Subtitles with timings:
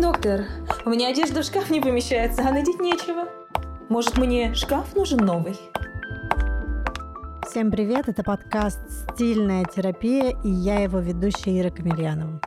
[0.00, 0.44] Доктор,
[0.84, 3.28] у меня одежда в шкаф не помещается, а надеть нечего.
[3.88, 5.56] Может, мне шкаф нужен новый?
[7.44, 12.40] Всем привет, это подкаст «Стильная терапия» и я его ведущая Ира Камельянова.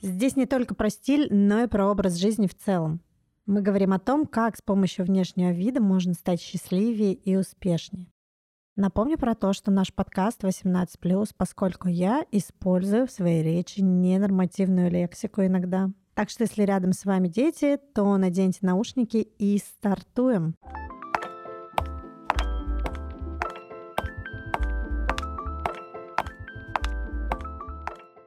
[0.00, 3.00] Здесь не только про стиль, но и про образ жизни в целом.
[3.46, 8.12] Мы говорим о том, как с помощью внешнего вида можно стать счастливее и успешнее.
[8.78, 15.42] Напомню про то, что наш подкаст 18+, поскольку я использую в своей речи ненормативную лексику
[15.42, 15.88] иногда.
[16.12, 20.54] Так что если рядом с вами дети, то наденьте наушники и стартуем.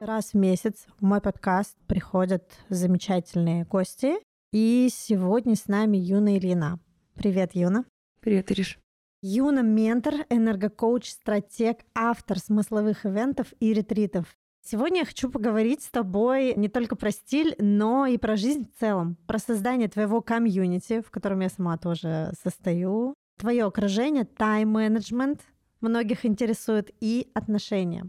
[0.00, 4.16] Раз в месяц в мой подкаст приходят замечательные гости.
[4.52, 6.80] И сегодня с нами Юна Ильина.
[7.14, 7.84] Привет, Юна.
[8.20, 8.80] Привет, Ириш.
[9.22, 14.34] Юна– ментор, энергокоуч, стратег, автор смысловых ивентов и ретритов.
[14.64, 18.80] Сегодня я хочу поговорить с тобой не только про стиль, но и про жизнь в
[18.80, 25.42] целом, про создание твоего комьюнити, в котором я сама тоже состою, твое окружение, тайм-менеджмент
[25.82, 28.08] многих интересует и отношения.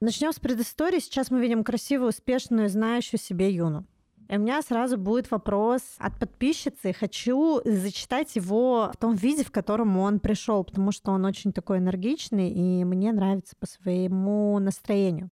[0.00, 0.98] Начнем с предыстории.
[0.98, 3.86] Сейчас мы видим красивую, успешную, знающую себе Юну.
[4.28, 6.92] И у меня сразу будет вопрос от подписчицы.
[6.92, 11.78] Хочу зачитать его в том виде, в котором он пришел, потому что он очень такой
[11.78, 15.30] энергичный, и мне нравится по своему настроению.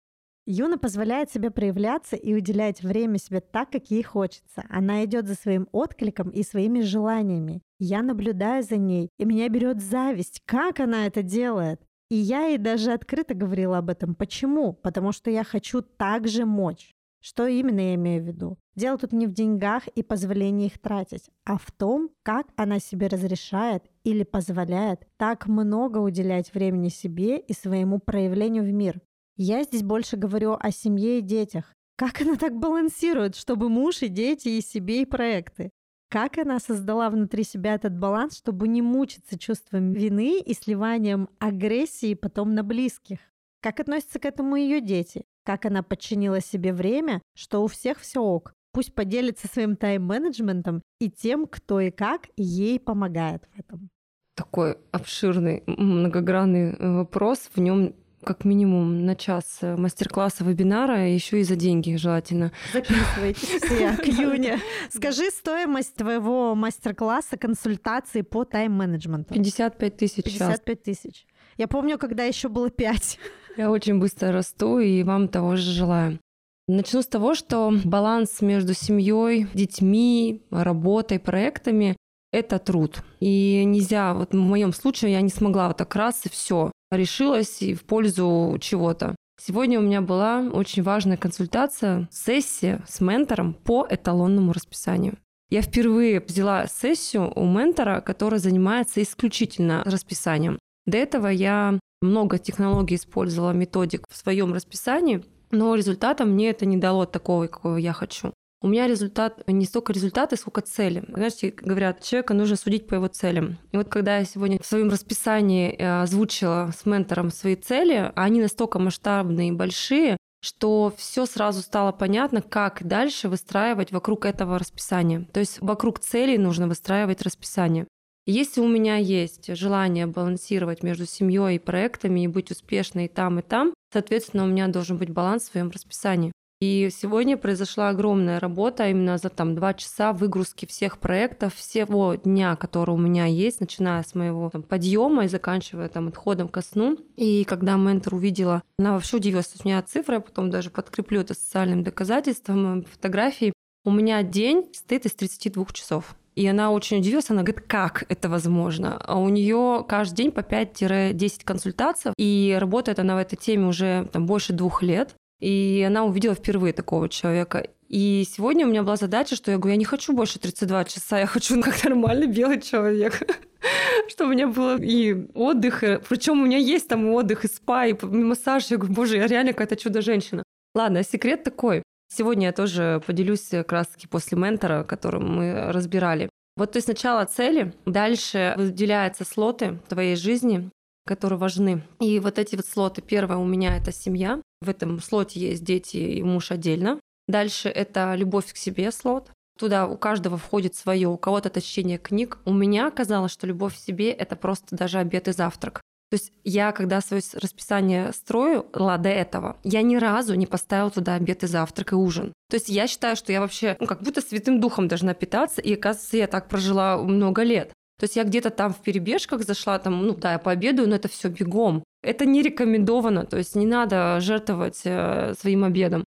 [0.50, 4.64] Юна позволяет себе проявляться и уделять время себе так, как ей хочется.
[4.70, 7.60] Она идет за своим откликом и своими желаниями.
[7.78, 11.82] Я наблюдаю за ней, и меня берет зависть, как она это делает.
[12.10, 14.14] И я ей даже открыто говорила об этом.
[14.14, 14.72] Почему?
[14.72, 16.94] Потому что я хочу также мочь.
[17.28, 18.56] Что именно я имею в виду?
[18.74, 23.06] Дело тут не в деньгах и позволении их тратить, а в том, как она себе
[23.06, 29.02] разрешает или позволяет так много уделять времени себе и своему проявлению в мир.
[29.36, 31.74] Я здесь больше говорю о семье и детях.
[31.96, 35.68] Как она так балансирует, чтобы муж и дети, и себе, и проекты?
[36.08, 42.14] Как она создала внутри себя этот баланс, чтобы не мучиться чувством вины и сливанием агрессии
[42.14, 43.18] потом на близких?
[43.60, 45.26] Как относятся к этому ее дети?
[45.48, 48.52] Как она подчинила себе время, что у всех все ок.
[48.70, 53.88] Пусть поделится своим тайм-менеджментом и тем, кто и как ей помогает в этом.
[54.34, 57.48] Такой обширный, многогранный э, вопрос.
[57.54, 62.52] В нем как минимум на час э, мастер-класса вебинара, еще и за деньги желательно.
[62.74, 64.58] Записывайтесь все к Юне.
[64.90, 69.32] Скажи стоимость твоего мастер-класса консультации по тайм-менеджменту.
[69.32, 71.26] 55 тысяч 55 тысяч.
[71.56, 73.18] Я помню, когда еще было 5.
[73.58, 76.20] Я очень быстро расту и вам того же желаю.
[76.68, 81.96] Начну с того, что баланс между семьей, детьми, работой, проектами–
[82.32, 83.02] это труд.
[83.18, 87.60] И нельзя, вот в моем случае я не смогла вот так раз и все решилась
[87.60, 89.16] и в пользу чего-то.
[89.40, 95.18] Сегодня у меня была очень важная консультация, сессия с ментором по эталонному расписанию.
[95.50, 100.60] Я впервые взяла сессию у ментора, который занимается исключительно расписанием.
[100.86, 106.76] До этого я много технологий использовала, методик в своем расписании, но результатом мне это не
[106.76, 108.32] дало такого, какого я хочу.
[108.60, 111.04] У меня результат не столько результаты, сколько цели.
[111.08, 113.56] Знаете, говорят, человека нужно судить по его целям.
[113.70, 118.40] И вот когда я сегодня в своем расписании э, озвучила с ментором свои цели, они
[118.40, 125.28] настолько масштабные и большие, что все сразу стало понятно, как дальше выстраивать вокруг этого расписания.
[125.32, 127.86] То есть вокруг целей нужно выстраивать расписание.
[128.30, 133.38] Если у меня есть желание балансировать между семьей и проектами и быть успешной и там,
[133.38, 136.30] и там, соответственно, у меня должен быть баланс в своем расписании.
[136.60, 142.54] И сегодня произошла огромная работа именно за там два часа выгрузки всех проектов, всего дня,
[142.56, 146.98] который у меня есть, начиная с моего там, подъема и заканчивая там отходом ко сну.
[147.16, 151.32] И когда ментор увидела, она вообще удивилась, у меня цифры, я потом даже подкреплю это
[151.32, 153.54] социальным доказательством, фотографии.
[153.86, 156.14] У меня день стоит из 32 часов.
[156.38, 158.96] И она очень удивилась, она говорит, как это возможно?
[159.04, 164.08] А у нее каждый день по 5-10 консультаций, и работает она в этой теме уже
[164.12, 165.16] там, больше двух лет.
[165.40, 167.66] И она увидела впервые такого человека.
[167.88, 171.18] И сегодня у меня была задача, что я говорю, я не хочу больше 32 часа,
[171.18, 173.20] я хочу как нормальный белый человек.
[174.08, 177.96] что у меня было и отдых, причем у меня есть там отдых, и спа, и
[178.00, 178.66] массаж.
[178.70, 180.44] Я говорю, боже, я реально какая-то чудо-женщина.
[180.72, 181.82] Ладно, секрет такой.
[182.08, 186.28] Сегодня я тоже поделюсь как раз-таки после ментора, которым мы разбирали.
[186.56, 190.70] Вот есть сначала цели, дальше выделяются слоты твоей жизни,
[191.06, 191.82] которые важны.
[192.00, 195.96] И вот эти вот слоты, первое у меня это семья, в этом слоте есть дети
[195.96, 196.98] и муж отдельно.
[197.28, 199.30] Дальше это любовь к себе слот.
[199.58, 201.60] Туда у каждого входит свое, у кого-то это
[201.98, 202.38] книг.
[202.44, 205.80] У меня оказалось, что любовь к себе— это просто даже обед и завтрак.
[206.10, 211.14] То есть я, когда свое расписание строила до этого, я ни разу не поставила туда
[211.14, 212.32] обед и завтрак и ужин.
[212.48, 215.74] То есть я считаю, что я вообще ну, как будто святым духом должна питаться, и,
[215.74, 217.72] оказывается, я так прожила много лет.
[217.98, 221.08] То есть я где-то там в перебежках зашла, там, ну да, я пообедаю, но это
[221.08, 221.82] все бегом.
[222.02, 226.04] Это не рекомендовано, то есть не надо жертвовать э, своим обедом.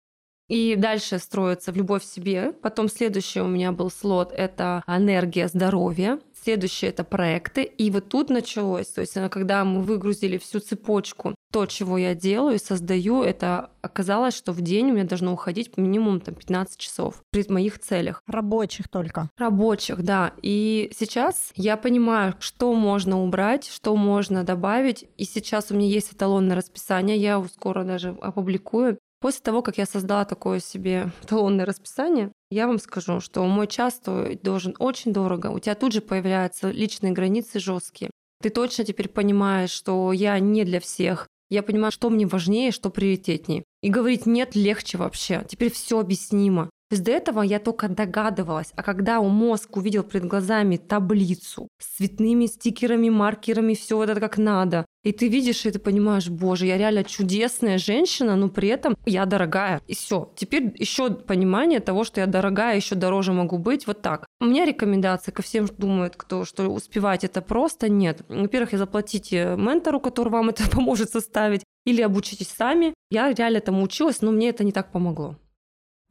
[0.48, 2.54] И дальше строится в любовь к себе.
[2.62, 6.20] Потом следующий у меня был слот— это энергия здоровья.
[6.44, 7.64] Следующее это проекты.
[7.64, 12.16] И вот тут началось, то есть э, когда мы выгрузили всю цепочку, то, чего я
[12.16, 17.22] делаю, создаю, это оказалось, что в день у меня должно уходить минимум там, 15 часов
[17.30, 18.24] при моих целях.
[18.26, 19.30] Рабочих только.
[19.38, 20.34] Рабочих, да.
[20.42, 25.06] И сейчас я понимаю, что можно убрать, что можно добавить.
[25.18, 28.98] И сейчас у меня есть эталонное расписание, я его скоро даже опубликую.
[29.22, 33.96] После того, как я создала такое себе талонное расписание, я вам скажу, что мой час
[33.96, 35.48] стоит должен очень дорого.
[35.48, 38.10] У тебя тут же появляются личные границы жесткие.
[38.42, 41.28] Ты точно теперь понимаешь, что я не для всех.
[41.50, 43.64] Я понимаю, что мне важнее, что приоритетнее.
[43.84, 45.46] И говорить нет легче вообще.
[45.48, 46.70] Теперь все объяснимо.
[46.92, 51.70] То есть до этого я только догадывалась, а когда у мозг увидел перед глазами таблицу
[51.80, 56.28] с цветными стикерами, маркерами, все вот это как надо, и ты видишь, и ты понимаешь,
[56.28, 59.80] боже, я реально чудесная женщина, но при этом я дорогая.
[59.88, 60.34] И все.
[60.36, 63.88] Теперь еще понимание того, что я дорогая, еще дороже могу быть.
[63.88, 64.26] Вот так.
[64.42, 68.22] У меня рекомендация ко всем думают, кто что успевать это просто нет.
[68.28, 72.94] Во-первых, заплатите ментору, который вам это поможет составить, или обучитесь сами.
[73.10, 75.38] Я реально этому училась, но мне это не так помогло.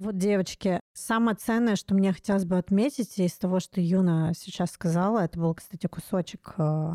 [0.00, 5.18] Вот, девочки, самое ценное, что мне хотелось бы отметить из того, что Юна сейчас сказала,
[5.18, 6.92] это был, кстати, кусочек э,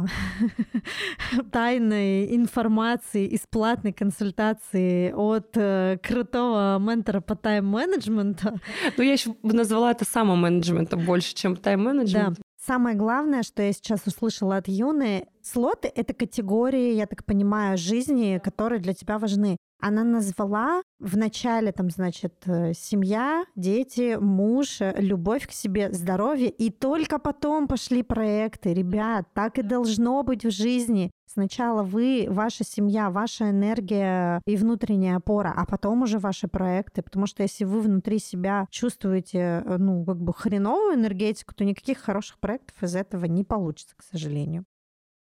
[1.52, 8.60] тайной информации из платной консультации от э, крутого ментора по тайм-менеджменту.
[8.98, 12.38] Ну, я еще назвала это самоменеджментом больше, чем тайм-менеджмент.
[12.40, 12.44] Да.
[12.66, 18.42] Самое главное, что я сейчас услышала от Юны, слоты— это категории, я так понимаю, жизни,
[18.44, 19.58] которые для тебя важны.
[19.80, 26.50] Она назвала в начале, там, значит, э, семья, дети, муж, э, любовь к себе, здоровье,
[26.50, 28.74] и только потом пошли проекты.
[28.74, 31.12] Ребят, так и должно быть в жизни.
[31.28, 37.02] Сначала вы, ваша семья, ваша энергия и внутренняя опора, а потом уже ваши проекты.
[37.02, 42.00] Потому что если вы внутри себя чувствуете, э, ну, как бы хреновую энергетику, то никаких
[42.00, 44.66] хороших проектов из этого не получится, к сожалению.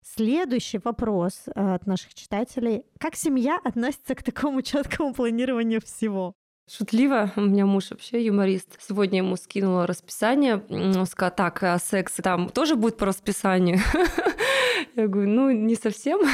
[0.03, 2.85] Следующий вопрос э, от наших читателей.
[2.99, 6.35] Как семья относится к такому четкому планированию всего?
[6.71, 8.79] Шутливо, у меня муж вообще юморист.
[8.81, 13.79] Сегодня ему скинула расписание, он сказал, так, а секс там тоже будет по расписанию?
[14.97, 16.21] Я говорю, ну, не совсем.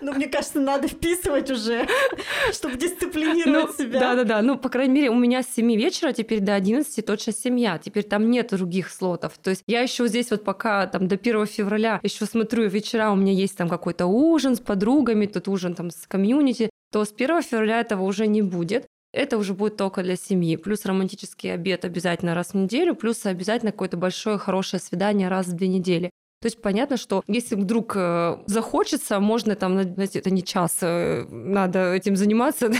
[0.00, 1.86] Ну, мне кажется, надо вписывать уже,
[2.52, 4.00] чтобы дисциплинировать ну, себя.
[4.00, 7.78] Да-да-да, ну, по крайней мере, у меня с 7 вечера теперь до 11 точно семья,
[7.78, 9.38] теперь там нет других слотов.
[9.42, 13.16] То есть я еще здесь вот пока там до 1 февраля еще смотрю вечера, у
[13.16, 17.42] меня есть там какой-то ужин с подругами, тут ужин там с комьюнити, то с 1
[17.42, 20.56] февраля этого уже не будет это уже будет только для семьи.
[20.56, 25.52] Плюс романтический обед обязательно раз в неделю, плюс обязательно какое-то большое хорошее свидание раз в
[25.52, 26.10] две недели.
[26.44, 31.24] То есть понятно, что если вдруг э, захочется, можно там, знаете, это не час, э,
[31.30, 32.70] надо этим заниматься,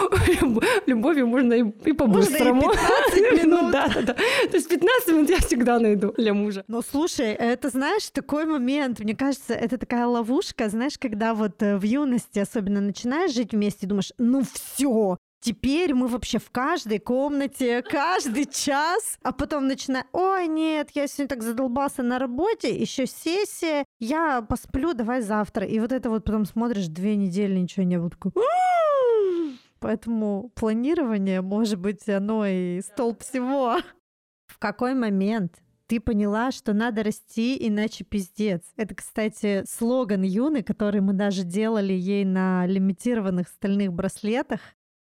[0.86, 2.60] любовью можно и, и по-быстрому.
[2.60, 2.80] Можно
[3.16, 3.62] и 15 минут.
[3.62, 4.12] ну, да, да, да.
[4.12, 6.64] То есть 15 минут я всегда найду для мужа.
[6.68, 11.78] Но слушай, это, знаешь, такой момент, мне кажется, это такая ловушка, знаешь, когда вот э,
[11.78, 17.82] в юности особенно начинаешь жить вместе, думаешь, ну все, Теперь мы вообще в каждой комнате,
[17.82, 23.84] каждый час, а потом начинаем, ой, нет, я сегодня так задолбался на работе, еще сессия,
[24.00, 25.64] я посплю, давай завтра.
[25.64, 28.10] И вот это вот потом смотришь, две недели ничего не было.
[28.10, 28.32] Такой,
[29.80, 33.76] Поэтому планирование, может быть, оно и столб всего.
[34.46, 38.62] В какой момент ты поняла, что надо расти, иначе пиздец.
[38.76, 44.60] Это, кстати, слоган Юны, который мы даже делали ей на лимитированных стальных браслетах.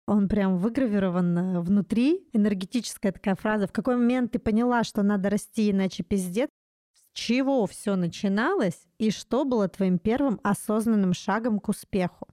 [0.07, 2.27] Он прям выгравирован э, внутри.
[2.33, 3.67] Энергетическая такая фраза.
[3.67, 6.49] В какой момент ты поняла, что надо расти, иначе пиздец?
[6.93, 12.27] С чего все начиналось и что было твоим первым осознанным шагом к успеху?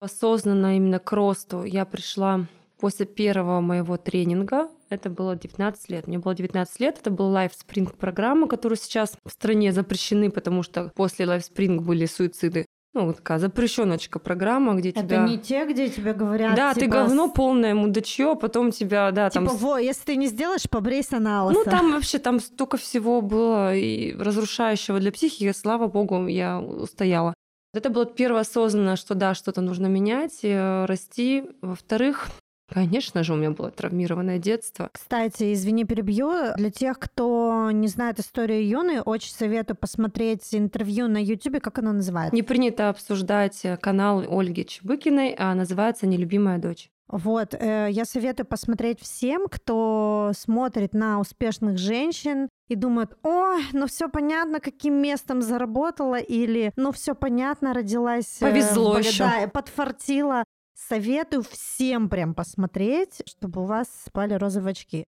[0.00, 2.46] Осознанно именно к росту я пришла
[2.78, 4.70] после первого моего тренинга.
[4.88, 6.06] Это было 19 лет.
[6.06, 6.98] Мне было 19 лет.
[6.98, 11.80] Это был Life Spring программа, которую сейчас в стране запрещены, потому что после Life Spring
[11.80, 15.22] были суициды ну, вот такая запрещеночка программа, где это тебя...
[15.22, 16.84] Это не те, где тебе говорят, Да, типа...
[16.84, 19.56] ты говно полное, мудачье, потом тебя, да, типа, там...
[19.56, 21.58] во, если ты не сделаешь, побрейся на лысо.
[21.58, 27.34] Ну, там вообще, там столько всего было и разрушающего для психики, слава богу, я устояла.
[27.72, 31.44] Это было первое осознанно, что да, что-то нужно менять, э, расти.
[31.62, 32.26] Во-вторых,
[32.70, 34.90] Конечно же, у меня было травмированное детство.
[34.92, 36.54] Кстати, извини, перебью.
[36.56, 41.92] Для тех, кто не знает историю Юны, очень советую посмотреть интервью на YouTube, как оно
[41.92, 42.34] называется.
[42.34, 46.90] Не принято обсуждать канал Ольги Чебыкиной, а называется «Нелюбимая дочь».
[47.10, 53.88] Вот, э, я советую посмотреть всем, кто смотрит на успешных женщин и думает, о, ну
[53.88, 58.38] все понятно, каким местом заработала, или ну все понятно, родилась...
[58.38, 59.24] Повезло э, еще.
[59.24, 60.44] Да, подфартила.
[60.88, 65.04] Советую всем прям посмотреть, чтобы у вас спали розовые очки.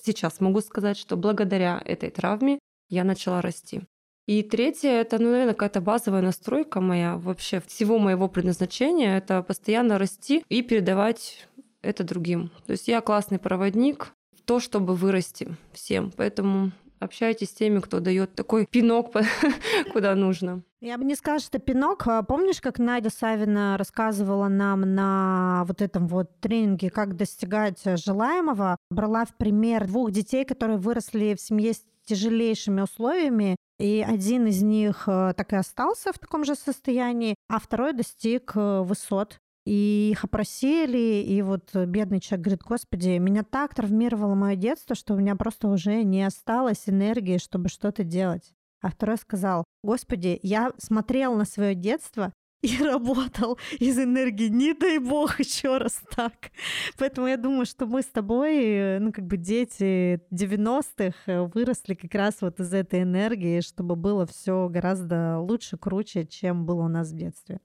[0.00, 3.82] Сейчас могу сказать, что благодаря этой травме я начала расти.
[4.26, 9.98] И третье, это, ну, наверное, какая-то базовая настройка моя вообще всего моего предназначения, это постоянно
[9.98, 11.46] расти и передавать
[11.82, 12.50] это другим.
[12.66, 14.12] То есть я классный проводник
[14.44, 16.10] то, чтобы вырасти всем.
[16.16, 19.12] Поэтому общайтесь с теми, кто дает такой пинок
[19.92, 20.62] куда нужно.
[20.80, 22.06] Я бы не сказала, что пинок.
[22.06, 28.76] А помнишь, как Надя Савина рассказывала нам на вот этом вот тренинге, как достигать желаемого?
[28.90, 34.62] Брала в пример двух детей, которые выросли в семье с тяжелейшими условиями, и один из
[34.62, 39.38] них э, так и остался в таком же состоянии, а второй достиг э, высот.
[39.64, 45.14] И их опросили, и вот бедный человек говорит, господи, меня так травмировало мое детство, что
[45.14, 48.52] у меня просто уже не осталось энергии, чтобы что-то делать.
[48.82, 54.48] А второй сказал, господи, я смотрел на свое детство и работал из энергии.
[54.48, 56.50] Не дай бог еще раз так.
[56.98, 62.14] Поэтому я думаю, что мы с тобой, ну, как бы дети 90-х, э, выросли как
[62.14, 67.10] раз вот из этой энергии, чтобы было все гораздо лучше, круче, чем было у нас
[67.10, 67.60] в детстве.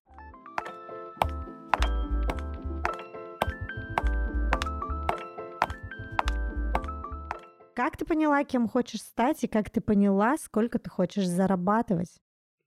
[7.79, 12.09] Как ты поняла, кем хочешь стать, и как ты поняла, сколько ты хочешь зарабатывать?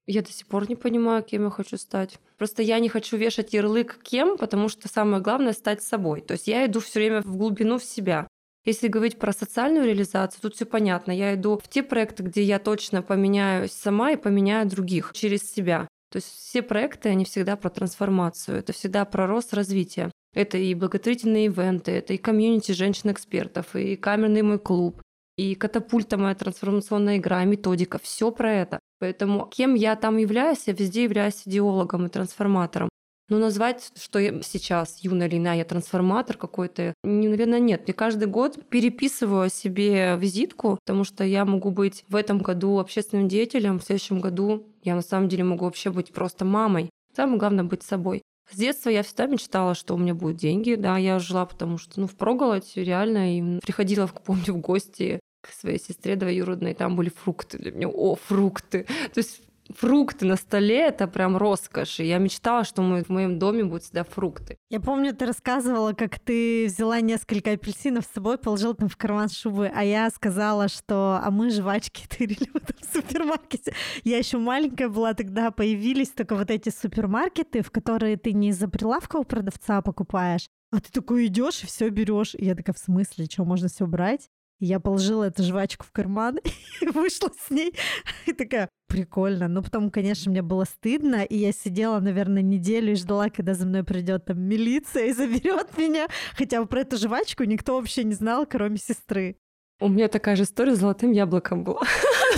[0.06, 2.18] Я до сих пор не понимаю, кем я хочу стать.
[2.38, 6.22] Просто я не хочу вешать ярлык кем, потому что самое главное стать собой.
[6.22, 8.26] То есть я иду все время в глубину в себя.
[8.64, 11.12] Если говорить про социальную реализацию, тут все понятно.
[11.12, 15.88] Я иду в те проекты, где я точно поменяюсь сама и поменяю других через себя.
[16.10, 20.10] То есть все проекты, они всегда про трансформацию, это всегда про рост, развитие.
[20.34, 25.02] Это и благотворительные ивенты, это и комьюнити женщин-экспертов, и камерный мой клуб,
[25.36, 27.98] и катапульта моя трансформационная игра, и методика.
[27.98, 28.78] Все про это.
[28.98, 32.88] Поэтому кем я там являюсь, я везде являюсь идеологом и трансформатором.
[33.28, 37.84] Но назвать, что я сейчас юная или иная, я трансформатор какой-то, наверное, нет.
[37.86, 43.28] Я каждый год переписываю себе визитку, потому что я могу быть в этом году общественным
[43.28, 46.90] деятелем, в следующем году я на самом деле могу вообще быть просто мамой.
[47.16, 48.22] Самое главное быть собой.
[48.52, 50.74] С детства я всегда мечтала, что у меня будут деньги.
[50.74, 53.38] Да, я жила, потому что, ну, впроголодь реально.
[53.38, 57.88] И приходила, помню, в гости к своей сестре двоюродной, там были фрукты для меня.
[57.88, 58.86] О, фрукты!
[59.12, 59.40] То есть
[59.76, 62.00] фрукты на столе— это прям роскошь.
[62.00, 64.58] И я мечтала, что в моем доме будут всегда фрукты.
[64.70, 69.28] Я помню, ты рассказывала, как ты взяла несколько апельсинов с собой, положила там в карман
[69.28, 73.74] шубы, а я сказала, что а мы жвачки тырили в этом супермаркете.
[74.04, 78.68] Я еще маленькая была тогда, появились только вот эти супермаркеты, в которые ты не из-за
[78.68, 82.34] прилавка у продавца покупаешь, а ты такой идешь и все берешь.
[82.38, 84.28] Я такая, в смысле, что, можно все брать?
[84.64, 86.38] Я положила эту жвачку в карман
[86.80, 87.74] и вышла с ней.
[88.26, 89.48] И такая, прикольно.
[89.48, 93.66] Но потом, конечно, мне было стыдно, и я сидела, наверное, неделю и ждала, когда за
[93.66, 96.06] мной придет там милиция и заберет меня.
[96.36, 99.34] Хотя про эту жвачку никто вообще не знал, кроме сестры.
[99.80, 101.80] У меня такая же история с золотым яблоком была.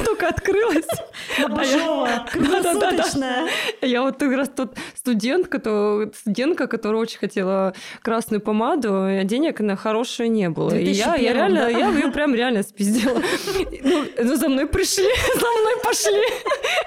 [0.05, 0.87] Только открылась.
[1.49, 3.49] Божова, круглосуточная.
[3.83, 9.61] Я вот как раз тот студентка, то, студентка, которая очень хотела красную помаду, а денег
[9.61, 10.75] на хорошую не было.
[10.75, 13.21] И я, я реально, я ее прям реально спиздила.
[13.83, 16.25] Ну, ну, за мной пришли, за мной пошли.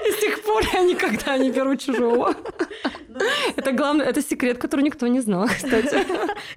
[0.07, 2.35] И с тех пор я никогда не беру чужого.
[3.07, 6.05] Ну, это главное, это секрет, который никто не знал, кстати.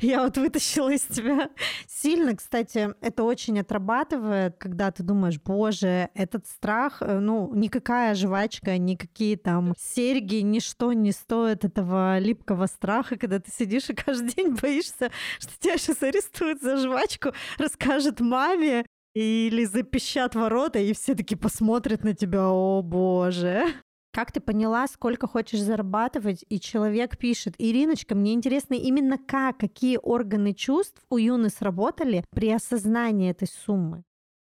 [0.00, 1.50] Я вот вытащила из тебя.
[1.88, 8.76] Сильно, кстати, это очень отрабатывает, когда ты думаешь, боже, этот страх, э, ну, никакая жвачка,
[8.78, 14.56] никакие там серьги, ничто не стоит этого липкого страха, когда ты сидишь и каждый день
[14.60, 21.34] боишься, что тебя сейчас арестуют за жвачку, расскажет маме, или запищат ворота, и все таки
[21.34, 23.64] посмотрят на тебя, о боже.
[24.12, 29.98] Как ты поняла, сколько хочешь зарабатывать, и человек пишет, Ириночка, мне интересно именно как, какие
[30.02, 34.04] органы чувств у Юны сработали при осознании этой суммы?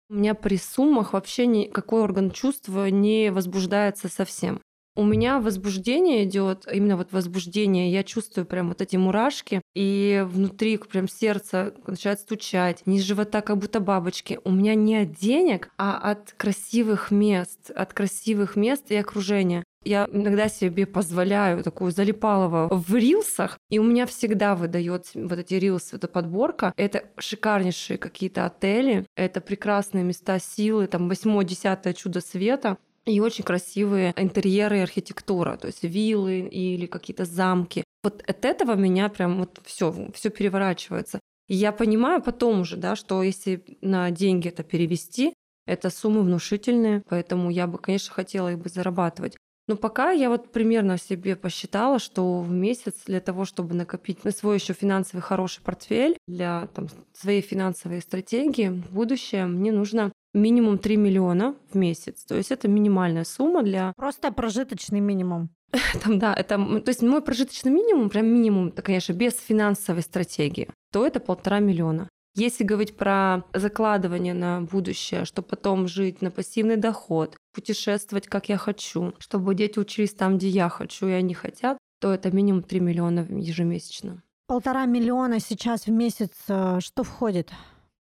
[0.10, 4.62] У меня при суммах вообще никакой орган чувства не возбуждается совсем.
[4.98, 10.78] у меня возбуждение идет, именно вот возбуждение, я чувствую прям вот эти мурашки, и внутри
[10.78, 14.40] прям сердце начинает стучать, низ живота как будто бабочки.
[14.46, 19.66] У меня не от денег, а от красивых мест, от красивых мест и окружения.
[19.86, 25.54] Я иногда себе позволяю такую залипалово в рилсах, и у меня всегда выдает вот эти
[25.54, 26.74] рилсы, эта подборка.
[26.76, 34.14] Это шикарнейшие какие-то отели, это прекрасные места силы, там восьмое-десятое чудо света и очень красивые
[34.18, 37.84] интерьеры и архитектура, то есть виллы или какие-то замки.
[38.04, 41.20] Вот от этого меня прям вот все, все переворачивается.
[41.48, 45.34] И я понимаю потом уже, да, что если на деньги это перевести,
[45.68, 49.38] это суммы внушительные, поэтому я бы, конечно, хотела их бы зарабатывать.
[49.68, 54.32] Но пока я вот примерно себе посчитала, что в месяц для того, чтобы накопить на
[54.32, 60.78] свой еще финансовый хороший портфель, для там, своей финансовой стратегии в будущее, мне нужно минимум
[60.78, 62.26] 3 миллиона в месяц.
[62.26, 63.94] То есть это минимальная сумма для...
[63.96, 65.50] Просто прожиточный минимум.
[66.04, 70.70] Там, да, это, то есть мой прожиточный минимум, прям минимум, это, конечно, без финансовой стратегии,
[70.92, 72.10] то это полтора миллиона.
[72.36, 78.58] Если говорить про закладывание на будущее, чтобы потом жить на пассивный доход, путешествовать как я
[78.58, 82.82] хочу, чтобы дети учились там, где я хочу, и они хотят, то это минимум 3
[82.82, 84.22] миллиона ежемесячно.
[84.48, 87.52] Полтора миллиона сейчас в месяц э, что входит?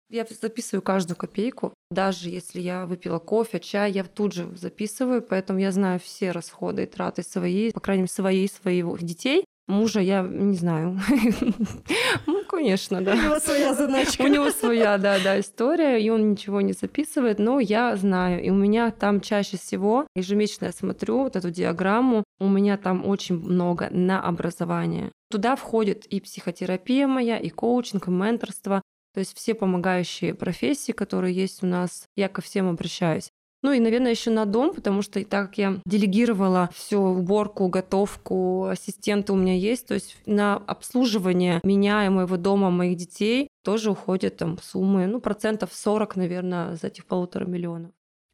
[0.09, 1.73] Я записываю каждую копейку.
[1.91, 6.83] Даже если я выпила кофе, чай, я тут же записываю, поэтому я знаю все расходы
[6.83, 9.45] и траты свои, по крайней мере, свои, своих детей.
[9.67, 10.99] Мужа я не знаю.
[12.49, 13.13] Конечно, да.
[13.13, 14.21] У него своя задачка.
[14.21, 18.43] У него своя, да, да, история, и он ничего не записывает, но я знаю.
[18.43, 23.05] И у меня там чаще всего, ежемесячно я смотрю вот эту диаграмму, у меня там
[23.05, 25.11] очень много на образование.
[25.29, 28.81] Туда входит и психотерапия моя, и коучинг, и менторство.
[29.13, 33.29] То есть все помогающие профессии, которые есть у нас, я ко всем обращаюсь.
[33.67, 38.67] Ну и, наверное, еще на дом, потому что так как я делегировала всю уборку, готовку,
[38.67, 43.91] ассистенты у меня есть, то есть на обслуживание меня и моего дома, моих детей тоже
[43.91, 47.91] уходят там суммы, ну, процентов 40, наверное, за этих полутора миллионов.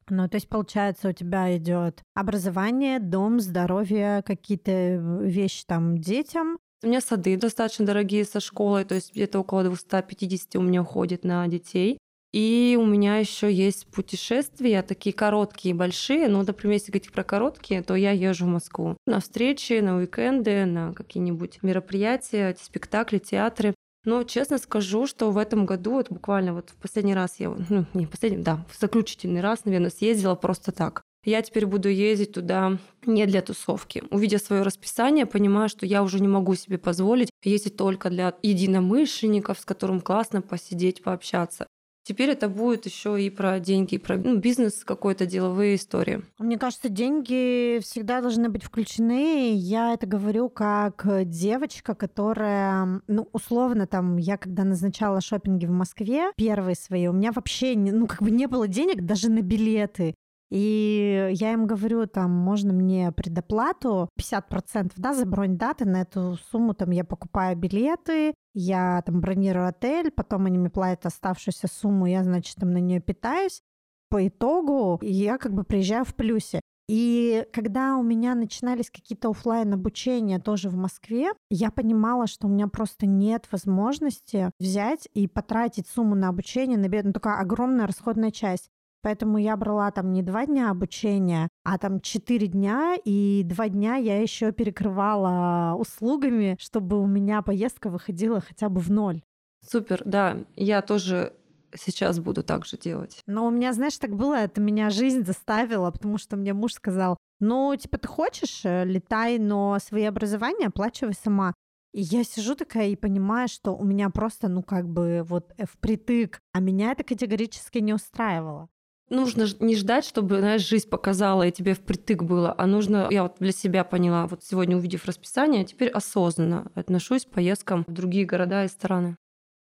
[0.07, 6.87] Ну, то есть, получается, у тебя идет образование, дом, здоровье, какие-то вещи там детям, у
[6.87, 11.47] меня сады достаточно дорогие со школой, то есть где-то около 250 у меня уходит на
[11.47, 11.97] детей.
[12.33, 16.27] И у меня еще есть путешествия, такие короткие и большие.
[16.27, 20.65] Ну, например, если говорить про короткие, то я езжу в Москву на встречи, на уикенды,
[20.65, 23.75] на какие-нибудь мероприятия, спектакли, театры.
[24.03, 27.85] Но честно скажу, что в этом году, вот буквально вот в последний раз я, ну,
[27.93, 31.03] не последний, да, в заключительный раз, наверное, съездила просто так.
[31.25, 34.03] Я теперь буду ездить туда не для тусовки.
[34.09, 39.59] Увидя свое расписание, понимаю, что я уже не могу себе позволить ездить только для единомышленников,
[39.59, 41.67] с которым классно посидеть, пообщаться.
[42.03, 46.23] Теперь это будет еще и про деньги, и про ну, бизнес, какой-то деловые истории.
[46.37, 49.53] Мне кажется, деньги всегда должны быть включены.
[49.55, 56.31] Я это говорю как девочка, которая, ну, условно, там, я когда назначала шопинги в Москве,
[56.35, 60.15] первые свои, у меня вообще, ну, как бы не было денег даже на билеты.
[60.53, 66.37] И я им говорю, там, можно мне предоплату 50%, да, за бронь даты, на эту
[66.51, 72.05] сумму там я покупаю билеты, я там бронирую отель, потом они мне платят оставшуюся сумму,
[72.05, 73.63] я, значит, там на нее питаюсь.
[74.09, 76.61] По итогу я как бы приезжаю в плюсе.
[76.87, 82.51] И когда у меня начинались какие-то офлайн обучения тоже в Москве, я понимала, что у
[82.51, 88.29] меня просто нет возможности взять и потратить сумму на обучение на ну, такая огромная расходная
[88.29, 88.69] часть.
[89.03, 93.95] Поэтому я брала там не два дня обучения, а там четыре дня, и два дня
[93.95, 99.21] я еще перекрывала услугами, чтобы у меня поездка выходила хотя бы в ноль.
[99.69, 101.33] Супер, да, я тоже
[101.75, 103.19] сейчас буду так же делать.
[103.27, 107.17] Но у меня, знаешь, так было, это меня жизнь заставила, потому что мне муж сказал,
[107.41, 111.53] ну, типа, ты хочешь, э, летай, но свои образования оплачивай сама.
[111.93, 116.39] И я сижу такая и понимаю, что у меня просто, ну, как бы вот впритык,
[116.53, 118.69] а меня это категорически не устраивало
[119.09, 123.35] нужно не ждать, чтобы, знаешь, жизнь показала и тебе впритык было, а нужно, я вот
[123.39, 128.63] для себя поняла, вот сегодня увидев расписание, теперь осознанно отношусь к поездкам в другие города
[128.65, 129.17] и страны.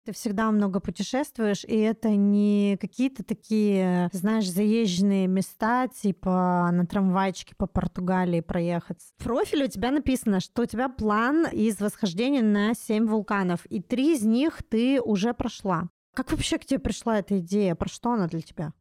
[0.06, 7.54] Ты всегда много путешествуешь, и это не какие-то такие, знаешь, заезженные места, типа на трамвайчике
[7.54, 8.98] по Португалии проехать.
[9.18, 13.82] В профиле у тебя написано, что у тебя план из восхождения на 7 вулканов, и
[13.82, 15.90] три из них ты уже прошла.
[16.14, 17.74] Как вообще к тебе пришла эта идея?
[17.74, 18.72] Про что она для тебя?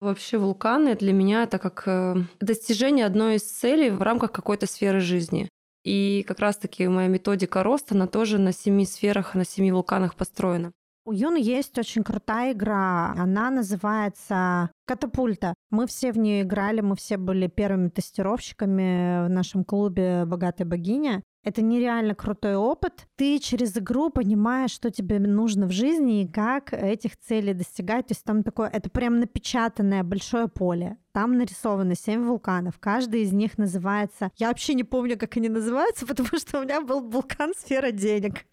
[0.00, 5.00] Вообще вулканы для меня это как э, достижение одной из целей в рамках какой-то сферы
[5.00, 5.48] жизни.
[5.84, 10.72] И как раз-таки моя методика роста, она тоже на семи сферах, на семи вулканах построена.
[11.06, 13.14] У Юны есть очень крутая игра.
[13.16, 15.54] Она называется «Катапульта».
[15.70, 21.22] Мы все в нее играли, мы все были первыми тестировщиками в нашем клубе «Богатая богиня».
[21.46, 23.06] Это нереально крутой опыт.
[23.14, 28.08] Ты через игру понимаешь, что тебе нужно в жизни и как этих целей достигать.
[28.08, 30.96] То есть там такое, это прям напечатанное большое поле.
[31.16, 32.74] Там нарисованы семь вулканов.
[32.78, 34.30] Каждый из них называется...
[34.36, 38.44] Я вообще не помню, как они называются, потому что у меня был вулкан «Сфера денег».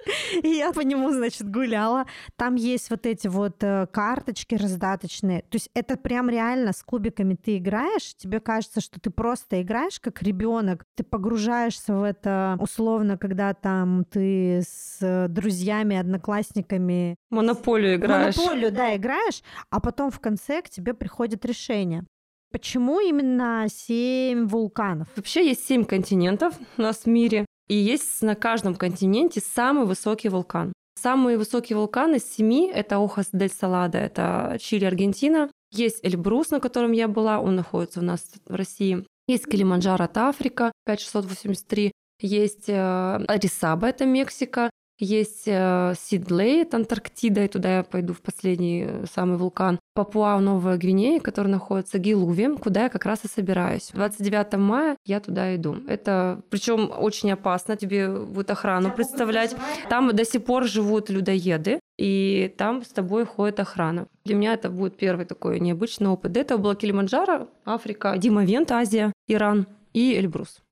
[0.41, 2.05] И я по нему, значит, гуляла.
[2.37, 5.41] Там есть вот эти вот э, карточки раздаточные.
[5.41, 8.15] То есть это прям реально с кубиками ты играешь.
[8.15, 10.85] Тебе кажется, что ты просто играешь как ребенок.
[10.95, 17.17] Ты погружаешься в это условно, когда там ты с друзьями, одноклассниками...
[17.29, 18.37] Монополию играешь.
[18.37, 22.05] Монополию, да, играешь, а потом в конце к тебе приходит решение.
[22.53, 25.07] Почему именно семь вулканов?
[25.15, 30.29] Вообще есть семь континентов у нас в мире, и есть на каждом континенте самый высокий
[30.29, 30.71] вулкан.
[31.01, 35.49] Самые высокие вулканы из семи— это Охас дель Салада, это Чили, Аргентина.
[35.71, 39.03] Есть Эльбрус, на котором я была, он находится у нас в России.
[39.27, 41.91] Есть Килиманджаро, это Африка, 5683.
[42.21, 44.69] Есть э, Арисаба, это Мексика.
[45.03, 49.77] Есть э, Сидлей, это Антарктида, и туда я пойду в последний э, самый вулкан.
[49.93, 53.91] Папуа, Новая Гвинея, который находится Гилуве, куда я как раз и собираюсь.
[53.93, 55.75] 29 мая я туда иду.
[55.89, 59.53] Это, причем очень опасно, тебе будет охрану представлять.
[59.89, 64.07] Там до сих пор живут людоеды, и там с тобой ходит охрана.
[64.23, 66.31] Для меня это будет первый такой необычный опыт.
[66.31, 70.62] До этого было Килиманджаро, Африка, Димовент, Азия, Иран и Эльбрус.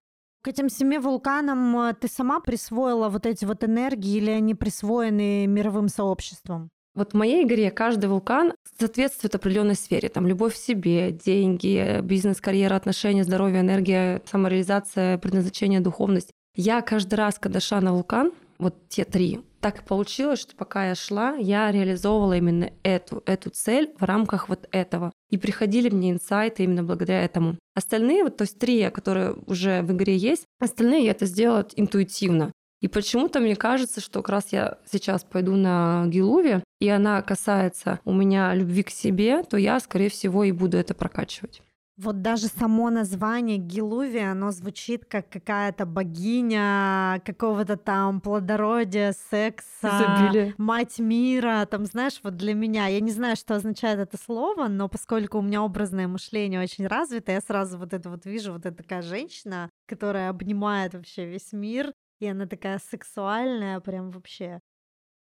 [0.44, 5.46] К этим семи вулканам э, ты сама присвоила вот эти вот энергии или они присвоены
[5.46, 6.72] мировым сообществом?
[6.96, 10.10] Вот в моей игре каждый вулкан соответствует определенной сфере.
[10.10, 16.32] Там любовь к себе, деньги, бизнес, карьера, отношения, здоровье, энергия, самореализация, предназначение, духовность.
[16.56, 20.96] Я каждый раз, когда шла на вулкан, вот те три, так получилось, что пока я
[20.96, 25.12] шла, я реализовывала именно эту, эту цель в рамках вот этого.
[25.30, 27.58] И приходили мне инсайты именно благодаря этому.
[27.76, 32.52] Остальные, вот то есть три, которые уже в игре есть, остальные я это сделала интуитивно.
[32.82, 38.00] И почему-то мне кажется, что как раз я сейчас пойду на Гилуве, и она касается
[38.06, 41.62] у меня любви к себе, то я, скорее всего, и буду это прокачивать.
[42.04, 50.56] Вот даже само название Гилуви, оно звучит как какая-то богиня какого-то там плодородия, секса, Изобилие.
[50.58, 51.68] мать мира.
[51.70, 55.42] Там, знаешь, вот для меня, я не знаю, что означает это слово, но поскольку у
[55.44, 59.70] меня образное мышление очень развито, я сразу вот это вот вижу, вот эта такая женщина,
[59.88, 64.60] которая обнимает вообще весь мир, и она такая сексуальная, прям вообще.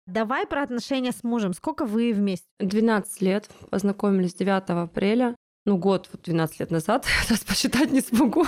[0.05, 1.53] Давай про отношения с мужем.
[1.53, 2.45] Сколько вы вместе?
[2.59, 3.49] 12 лет.
[3.71, 5.35] Познакомились 9 апреля
[5.69, 8.45] ну, год, вот 12 лет назад, сейчас посчитать не смогу.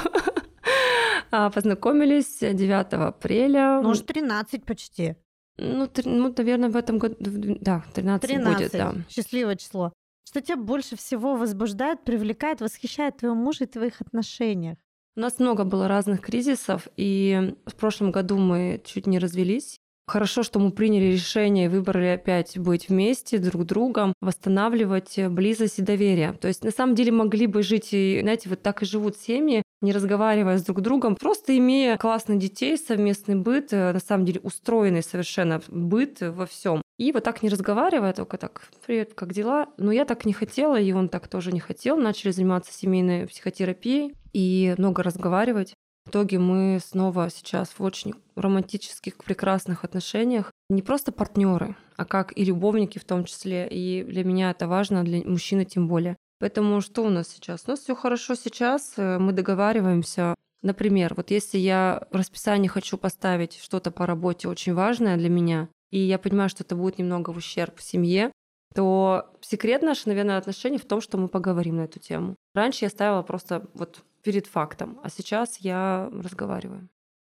[1.32, 3.80] А, познакомились 9 апреля.
[3.82, 5.16] Ну, уж 13 почти.
[5.58, 8.96] Ну, три, ну, наверное, в этом году, да, 13, 13 будет, да.
[9.10, 9.94] Счастливое число.
[10.28, 14.78] Что тебя больше всего возбуждает, привлекает, восхищает твоего мужа и твоих отношениях?
[15.16, 19.78] У нас много было разных кризисов, и в прошлом году мы чуть не развелись.
[20.08, 25.80] Хорошо, что мы приняли решение и выбрали опять быть вместе друг с другом, восстанавливать близость
[25.80, 26.34] и доверие.
[26.34, 29.64] То есть на самом деле могли бы жить, и, знаете, вот так и живут семьи,
[29.82, 34.26] не разговаривая с друг с другом, просто имея классных детей, совместный быт, э, на самом
[34.26, 36.82] деле устроенный совершенно быт во всем.
[36.98, 39.70] И вот так не разговаривая, только так, привет, как дела?
[39.78, 41.98] Но я так не хотела, и он так тоже не хотел.
[41.98, 45.74] Начали заниматься семейной психотерапией и много разговаривать.
[46.12, 50.52] Итоге мы снова сейчас в очень романтических, прекрасных отношениях.
[50.70, 53.66] Не просто партнеры, а как и любовники в том числе.
[53.72, 56.18] И для меня это важно, для мужчины тем более.
[56.42, 57.64] Поэтому что у нас сейчас?
[57.66, 60.36] У нас все хорошо сейчас, э, мы договариваемся.
[60.62, 65.70] Например, вот если я в расписании хочу поставить что-то по работе очень важное для меня,
[65.92, 68.34] и я понимаю, что это будет немного в ущерб семье,
[68.76, 72.36] то секрет наших, наверное, отношений в том, что мы поговорим на эту тему.
[72.54, 76.90] Раньше я ставила просто вот перед фактом, а сейчас я разговариваю.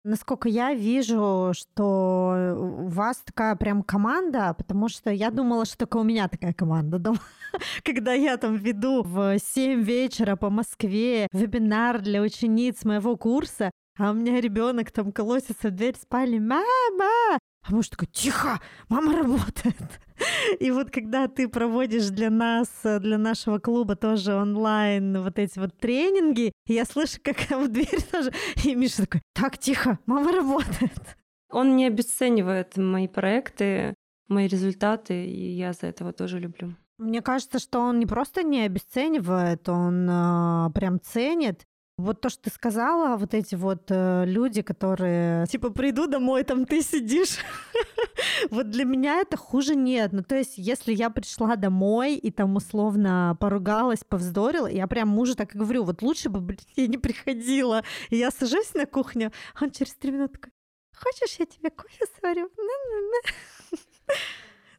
[0.06, 5.96] Насколько я вижу, что у вас такая прям команда, потому что я думала, что только
[5.96, 7.00] у меня такая команда.
[7.84, 14.10] Когда я там веду в 7 вечера по Москве вебинар для учениц моего курса, а
[14.10, 16.38] у меня ребенок там колосится в дверь спальни.
[16.38, 17.38] Мама!
[17.66, 20.00] А муж такой, тихо, мама работает.
[20.60, 25.76] И вот когда ты проводишь для нас, для нашего клуба тоже онлайн вот эти вот
[25.76, 28.32] тренинги, я слышу, как в дверь тоже,
[28.64, 31.16] и Миша такой, так, тихо, мама работает.
[31.50, 33.94] Он не обесценивает мои проекты,
[34.28, 36.74] мои результаты, и я за этого тоже люблю.
[36.98, 41.64] Мне кажется, что он не просто не обесценивает, он э, прям ценит
[41.96, 46.66] Вот то, что ты сказала, вот эти вот э, люди, которые типа приду домой, там
[46.66, 47.38] ты сидишь.
[48.50, 50.12] вот для меня это хуже нет.
[50.12, 55.36] Ну, то есть, если я пришла домой и там условно поругалась, повздорила, я прям мужу
[55.36, 57.84] так и говорю, вот лучше бы, блин, я не приходила.
[58.10, 59.30] И я сажусь на кухню,
[59.60, 60.52] он через три минуты такой,
[60.96, 62.50] хочешь, я тебе кофе сварю?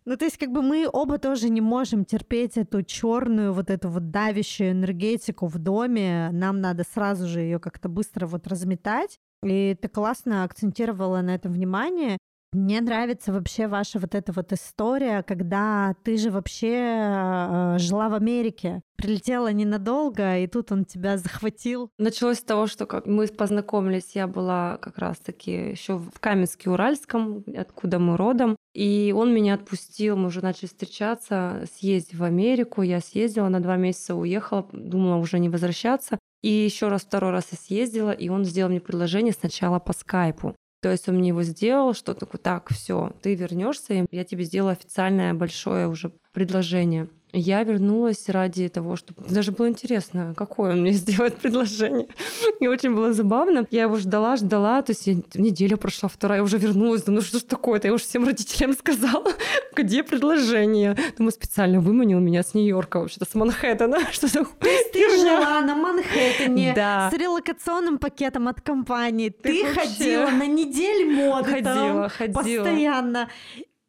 [0.07, 3.89] Ну, то есть, как бы мы оба тоже не можем терпеть эту черную, вот эту
[3.89, 6.29] вот давящую энергетику в доме.
[6.31, 9.17] Нам надо сразу же ее как-то быстро вот разметать.
[9.43, 12.19] И ты классно акцентировала на этом внимание.
[12.55, 18.13] Мне нравится вообще ваша вот эта вот история, когда ты же вообще э, жила в
[18.13, 21.89] Америке, прилетела ненадолго, и тут он тебя захватил.
[21.97, 27.99] Началось с того, что как мы познакомились, я была как раз-таки еще в Каменске-Уральском, откуда
[27.99, 33.49] мы родом, и он меня отпустил, мы уже начали встречаться, съездить в Америку, я съездила
[33.49, 36.19] на два месяца, уехала, думала уже не возвращаться.
[36.41, 40.55] И еще раз, второй раз я съездила, и он сделал мне предложение сначала по скайпу.
[40.85, 44.73] То есть он мне его сделал, что такое, так, все, ты вернешься, я тебе сделаю
[44.73, 47.09] официальное большое уже предложение.
[47.37, 49.21] Я вернулась ради того, чтобы...
[49.27, 52.07] Даже было интересно, какое он мне сделает предложение.
[52.61, 53.67] И очень было забавно.
[53.71, 54.81] Я его ждала, ждала.
[54.81, 55.15] То есть я...
[55.33, 57.03] неделя прошла, вторая, я уже вернулась.
[57.03, 57.89] Думаю, ну что ж такое-то?
[57.89, 59.33] Я уже всем родителям сказала,
[59.75, 60.95] где предложение.
[61.17, 63.99] Думаю, специально выманил меня с Нью-Йорка, вообще-то с Манхэттена.
[64.11, 64.45] Что за
[64.93, 67.09] Ты жила на Манхэттене да.
[67.11, 69.29] с релокационным пакетом от компании.
[69.29, 72.63] Ты, Ты ходила на неделю моды ходила, там ходила.
[72.63, 73.29] постоянно.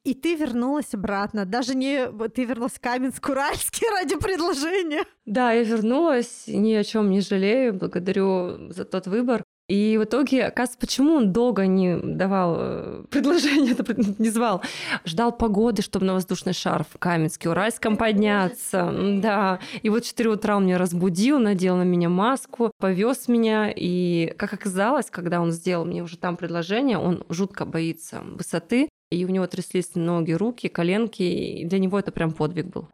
[0.06, 1.44] И ты вернулась обратно.
[1.44, 5.02] Даже не ты вернулась в Каменск-Уральский ради предложения.
[5.24, 9.42] Да, я вернулась, ни о чем не жалею, благодарю за тот выбор.
[9.68, 13.74] И в итоге, оказывается, почему он долго не давал э, предложение,
[14.18, 14.62] не звал?
[15.04, 18.94] Ждал погоды, чтобы на воздушный шар в Каменске, Уральском подняться.
[19.20, 19.58] Да.
[19.82, 23.72] И вот в 4 утра он меня разбудил, надел на меня маску, повез меня.
[23.74, 29.24] И, как оказалось, когда он сделал мне уже там предложение, он жутко боится высоты и
[29.24, 32.88] у него тряслись ноги, руки, коленки, и для него это прям подвиг был.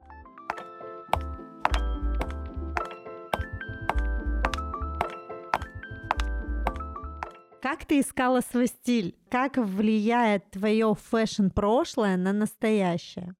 [7.62, 9.16] Как ты искала свой стиль?
[9.30, 13.34] Как влияет твое fashion-прошлое на настоящее?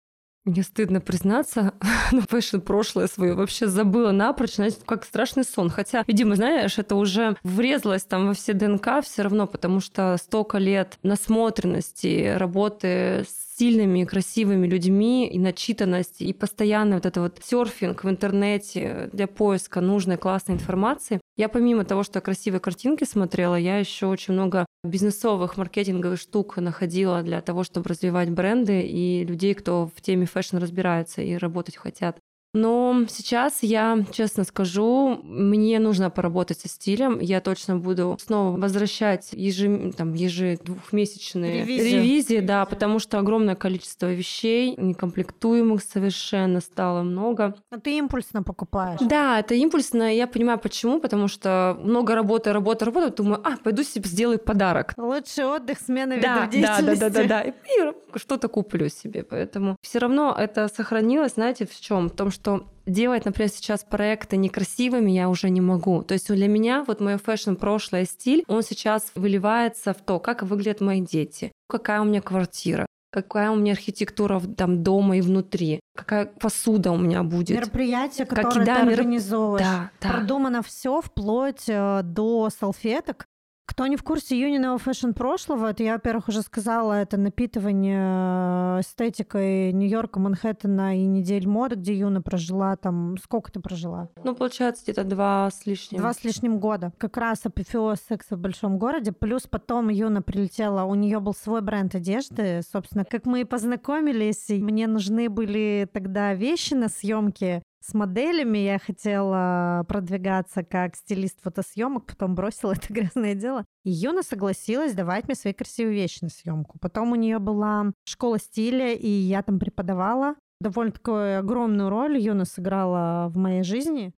[0.44, 1.74] Мне стыдно признаться,
[2.12, 5.70] но fashion прошлое свое вообще забыла напрочь, знаете, как страшный сон.
[5.70, 10.58] Хотя, видимо, знаешь, это уже врезалось там во все ДНК все равно, потому что столько
[10.58, 18.04] лет насмотренности, работы с сильными, красивыми людьми, и начитанность, и постоянно вот это вот серфинг
[18.04, 21.20] в интернете для поиска нужной классной информации.
[21.36, 27.22] Я помимо того, что красивые картинки смотрела, я еще очень много бизнесовых, маркетинговых штук находила
[27.22, 32.18] для того, чтобы развивать бренды и людей, кто в теме fashion разбирается и работать хотят.
[32.54, 37.18] Но сейчас я, честно скажу, мне нужно поработать со стилем.
[37.18, 41.94] Я точно буду снова возвращать ежи, там, ежедвухмесячные ревизии.
[41.94, 47.56] ревизии, да, потому что огромное количество вещей, некомплектуемых совершенно стало много.
[47.70, 49.00] Но ты импульсно покупаешь.
[49.00, 50.14] Да, это импульсно.
[50.14, 53.16] Я понимаю, почему, потому что много работы, работы, работы.
[53.22, 54.92] Думаю, а, пойду себе сделаю подарок.
[54.98, 57.00] Лучший отдых, смена да, видов деятельности.
[57.00, 57.50] Да, да, да, да, да.
[57.50, 59.22] И что-то куплю себе.
[59.24, 62.08] Поэтому все равно это сохранилось, знаете, в чем?
[62.08, 66.02] В том, что что делать, например, сейчас проекты некрасивыми я уже не могу.
[66.02, 70.42] То есть для меня вот мое fashion прошлое стиль, он сейчас выливается в то, как
[70.42, 75.78] выглядят мои дети, какая у меня квартира, какая у меня архитектура там дома и внутри,
[75.96, 77.50] какая посуда у меня будет.
[77.50, 79.64] Мероприятие, которое как, да, ты организовываешь.
[79.64, 80.08] Да, да.
[80.08, 83.24] Продумано все вплоть э, до салфеток.
[83.72, 88.80] Кто не в курсе Юниного fashion прошлого, это я, во-первых, уже сказала, это напитывание э,
[88.82, 93.16] эстетикой Нью-Йорка, Манхэттена и недель моды, где Юна прожила там...
[93.16, 94.10] Сколько ты прожила?
[94.24, 96.00] Ну, получается, где-то два с лишним.
[96.00, 96.92] Два с лишним года.
[96.98, 99.10] Как раз апофеоз секса в большом городе.
[99.10, 102.60] Плюс потом Юна прилетела, у нее был свой бренд одежды.
[102.70, 108.78] Собственно, как мы и познакомились, мне нужны были тогда вещи на съемки с моделями я
[108.78, 113.64] хотела продвигаться как стилист фотосъемок, потом бросила это грязное дело.
[113.84, 116.78] И Юна согласилась давать мне свои красивые вещи на съемку.
[116.80, 120.36] Потом у нее была школа стиля, и я там преподавала.
[120.60, 124.12] Довольно-таки огромную роль Юна сыграла в моей жизни.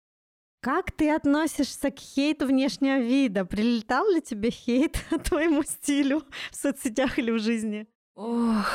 [0.61, 3.43] Как ты относишься к хейту внешнего вида?
[3.43, 7.87] Прилетал ли тебе хейт твоему стилю в соцсетях или в жизни?
[8.15, 8.69] Ох,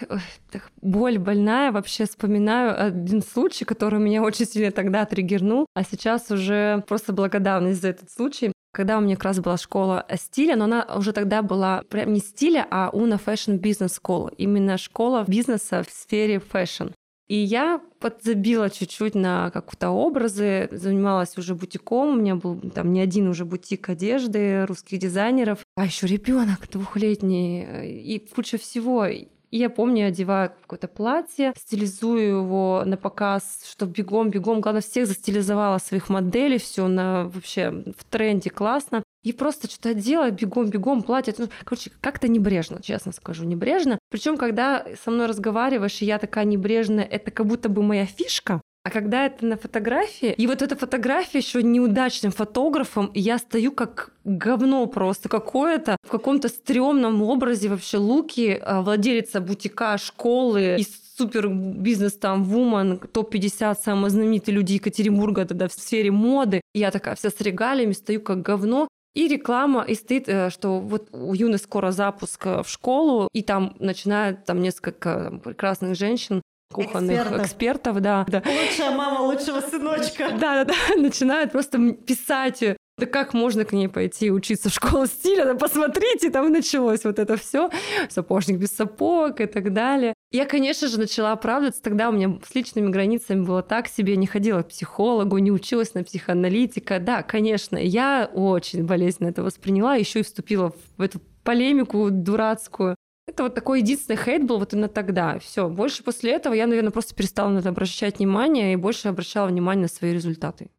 [0.82, 1.72] боль больная.
[1.72, 7.80] Вообще вспоминаю один случай, который меня очень сильно тогда триггернул, а сейчас уже просто благодарность
[7.80, 8.52] за этот случай.
[8.72, 12.20] Когда у меня как раз была школа стиля, но она уже тогда была прям не
[12.20, 14.34] стиля, а Юна Fashion Business School.
[14.36, 16.88] Именно школа бизнеса в сфере fashion.
[17.26, 23.00] И я подзабила чуть-чуть на какие-то образы, занималась уже бутиком, у меня был там не
[23.00, 29.06] один уже бутик одежды русских дизайнеров, а еще ребенок двухлетний и куча всего.
[29.54, 34.60] И я помню, я одеваю какое-то платье, стилизую его на показ, чтобы бегом-бегом.
[34.60, 39.04] Главное, всех застилизовала своих моделей, все на вообще в тренде классно.
[39.22, 41.32] И просто что-то делать, бегом-бегом, платье.
[41.38, 44.00] Ну, короче, как-то небрежно, честно скажу, небрежно.
[44.10, 48.60] Причем, когда со мной разговариваешь, и я такая небрежная, это как будто бы моя фишка,
[48.84, 53.72] а когда это на фотографии, и вот эта фотография еще неудачным фотографом, и я стою
[53.72, 60.88] как говно просто какое-то, в каком-то стрёмном образе вообще Луки, а, владелица бутика, школы, из
[61.16, 66.60] супер бизнес там вумен, топ-50 самые знаменитые люди Екатеринбурга тогда в сфере моды.
[66.74, 68.88] Я такая вся с регалиями, стою как говно.
[69.14, 73.42] И реклама, и стоит, э, что вот у Юны скоро запуск э, в школу, и
[73.42, 78.42] там начинают там несколько там, прекрасных женщин кухонных экспертов, экспертов да, да.
[78.44, 80.30] Лучшая мама лучшего сыночка.
[80.30, 85.06] Да, да, да, начинают просто писать да как можно к ней пойти учиться в школу
[85.06, 85.46] стиля?
[85.46, 87.70] Да посмотрите, там началось вот это все,
[88.08, 90.14] сапожник без сапог и так далее.
[90.30, 91.82] Я, конечно же, начала оправдываться.
[91.82, 94.16] Тогда у меня с личными границами было так себе.
[94.16, 97.00] Не ходила к психологу, не училась на психоаналитика.
[97.00, 102.94] Да, конечно, я очень болезненно это восприняла, еще и вступила в эту полемику дурацкую.
[103.34, 105.40] Это вот такой единственный хейт был вот именно тогда.
[105.40, 105.68] Все.
[105.68, 109.82] Больше после этого я, наверное, просто перестала на это обращать внимание и больше обращала внимание
[109.82, 110.70] на свои результаты.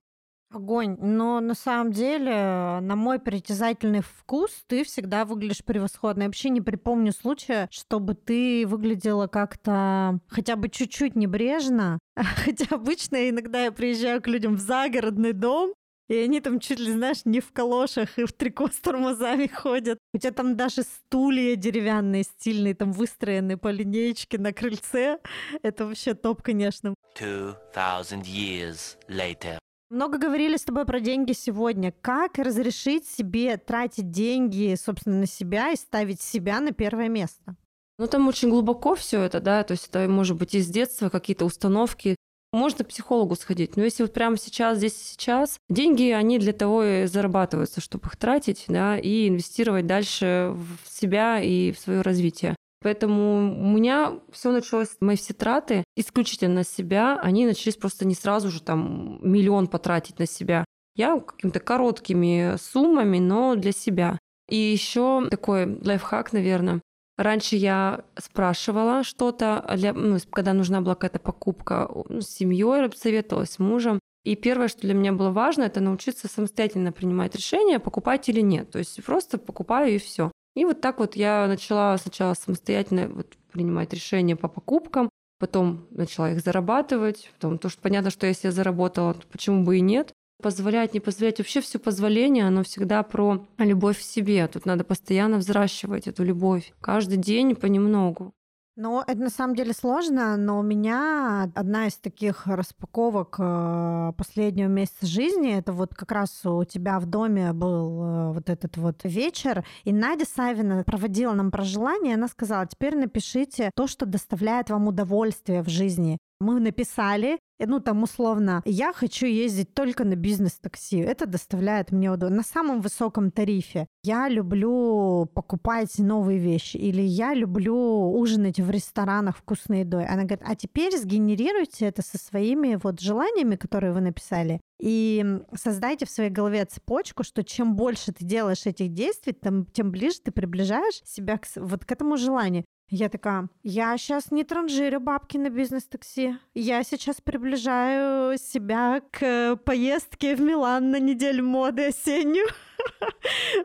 [0.54, 0.96] Огонь.
[1.02, 6.22] Но на самом деле, на мой притязательный вкус, ты всегда выглядишь превосходно.
[6.22, 12.00] Я вообще не припомню случая, чтобы ты выглядела как-то хотя бы чуть-чуть небрежно.
[12.46, 15.74] Хотя обычно иногда я приезжаю к людям в загородный дом,
[16.08, 19.98] и они там чуть ли, знаешь, не в калошах и в трико с тормозами ходят.
[20.14, 25.20] У тебя там даже стулья деревянные, стильные, там выстроены по линеечке на крыльце.
[25.64, 26.94] Это вообще топ, конечно.
[27.16, 29.58] 2000 years later.
[29.90, 31.94] Много говорили с тобой про деньги сегодня.
[32.02, 37.56] Как разрешить себе тратить деньги, собственно, на себя и ставить себя на первое место?
[37.98, 41.46] Ну, там очень глубоко все это, да, то есть это может быть из детства какие-то
[41.46, 42.16] установки,
[42.56, 46.84] можно к психологу сходить, но если вот прямо сейчас, здесь сейчас, деньги, они для того
[46.84, 52.56] и зарабатываются, чтобы их тратить, да, и инвестировать дальше в себя и в свое развитие.
[52.82, 58.14] Поэтому у меня все началось, мои все траты исключительно на себя, они начались просто не
[58.14, 60.66] сразу же там миллион потратить на себя.
[60.96, 64.20] Я какими-то короткими суммами, но для себя.
[64.50, 66.80] И еще такой лайфхак, наверное.
[67.18, 73.52] Раньше я спрашивала что-то, для, ну, когда нужна была какая-то покупка ну, с семьей, советовалась
[73.52, 74.00] с мужем.
[74.26, 78.72] И первое, что для меня было важно, это научиться самостоятельно принимать решение, покупать или нет.
[78.72, 80.32] То есть просто покупаю и все.
[80.56, 86.32] И вот так вот я начала сначала самостоятельно вот принимать решения по покупкам, потом начала
[86.32, 90.12] их зарабатывать, потом то, что понятно, что если я заработала, то почему бы и нет
[90.42, 91.40] позволять, не позволять.
[91.40, 94.48] Вообще все позволение, оно всегда про любовь в себе.
[94.48, 96.74] Тут надо постоянно взращивать эту любовь.
[96.82, 98.34] Каждый день понемногу.
[98.78, 104.68] Ну, это на самом деле сложно, но у меня одна из таких распаковок э, последнего
[104.68, 109.00] месяца жизни, это вот как раз у тебя в доме был э, вот этот вот
[109.06, 114.70] вечер, и Надя Савина проводила нам про желание, она сказала, теперь напишите то, что доставляет
[114.70, 116.18] вам удовольствие в жизни.
[116.40, 120.98] Мы написали, ну там условно, я хочу ездить только на бизнес-такси.
[120.98, 122.38] Это доставляет мне удовольствие.
[122.38, 123.88] На самом высоком тарифе.
[124.04, 126.76] Я люблю покупать новые вещи.
[126.78, 127.76] Или я люблю
[128.12, 130.06] ужинать в ресторанах вкусной едой.
[130.06, 134.60] Она говорит, а теперь сгенерируйте это со своими вот желаниями, которые вы написали.
[134.82, 139.92] И создайте в своей голове цепочку, что чем больше ты делаешь этих действий, тем, тем
[139.92, 142.66] ближе ты приближаешь себя к, вот к этому желанию.
[142.90, 146.38] Я такая, я сейчас не транжирю бабки на бизнес-такси.
[146.54, 152.48] Я сейчас приближаю себя к поездке в Милан на неделю моды осеннюю.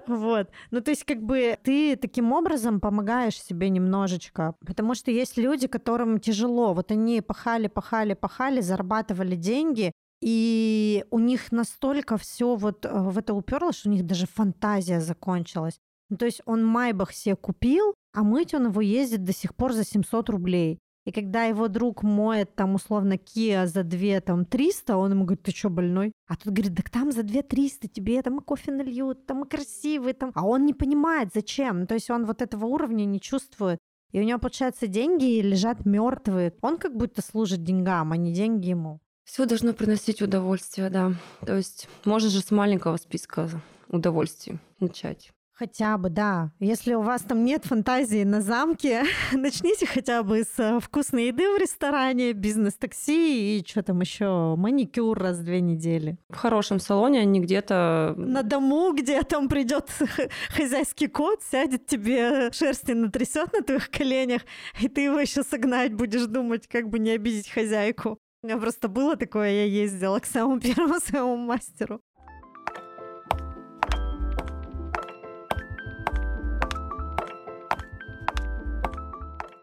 [0.07, 0.49] Вот.
[0.71, 4.55] Ну, то есть, как бы ты таким образом помогаешь себе немножечко.
[4.67, 6.73] Потому что есть люди, которым тяжело.
[6.73, 13.19] Вот они пахали, пахали, пахали, зарабатывали деньги, и у них настолько все вот э, в
[13.19, 15.79] это уперлось, что у них даже фантазия закончилась.
[16.11, 19.73] Ну, то есть он Майбах себе купил, а мыть он его ездит до сих пор
[19.73, 20.79] за 700 рублей.
[21.07, 25.43] И когда его друг моет там условно Kia за 2 там 300, он ему говорит,
[25.43, 26.13] ты что, больной?
[26.29, 29.49] А тут говорит, так там за 2 300 тебе там и кофе нальют, там и
[29.49, 30.31] красивый, там.
[30.35, 31.87] А он не понимает, зачем.
[31.87, 33.79] То есть он вот этого уровня не чувствует.
[34.13, 36.53] И у него, получается, деньги лежат мертвые.
[36.61, 39.01] Он как будто служит деньгам, а не деньги ему.
[39.25, 41.13] Все должно приносить удовольствие, да.
[41.47, 43.49] То есть можно же с маленького списка
[43.89, 45.33] удовольствий начать.
[45.61, 46.53] Хотя бы, да.
[46.59, 49.03] Если у вас там нет фантазии на замке,
[49.35, 55.19] начните хотя бы с э, вкусной еды в ресторане, бизнес-такси и что там еще, маникюр
[55.19, 56.17] раз в две недели.
[56.31, 58.15] В хорошем салоне, а не где-то...
[58.17, 59.91] На дому, где там придет
[60.49, 64.41] хозяйский кот, сядет тебе шерсти натрясет на твоих коленях,
[64.81, 68.19] и ты его еще согнать будешь думать, как бы не обидеть хозяйку.
[68.43, 72.01] У меня просто было такое, я ездила к самому первому своему мастеру.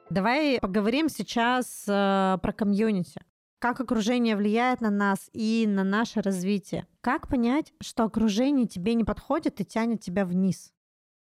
[0.10, 3.22] Давай поговорим сейчас э, про комьюнити.
[3.60, 6.88] Как окружение влияет на нас и на наше развитие?
[7.02, 10.72] Как понять, что окружение тебе не подходит и тянет тебя вниз?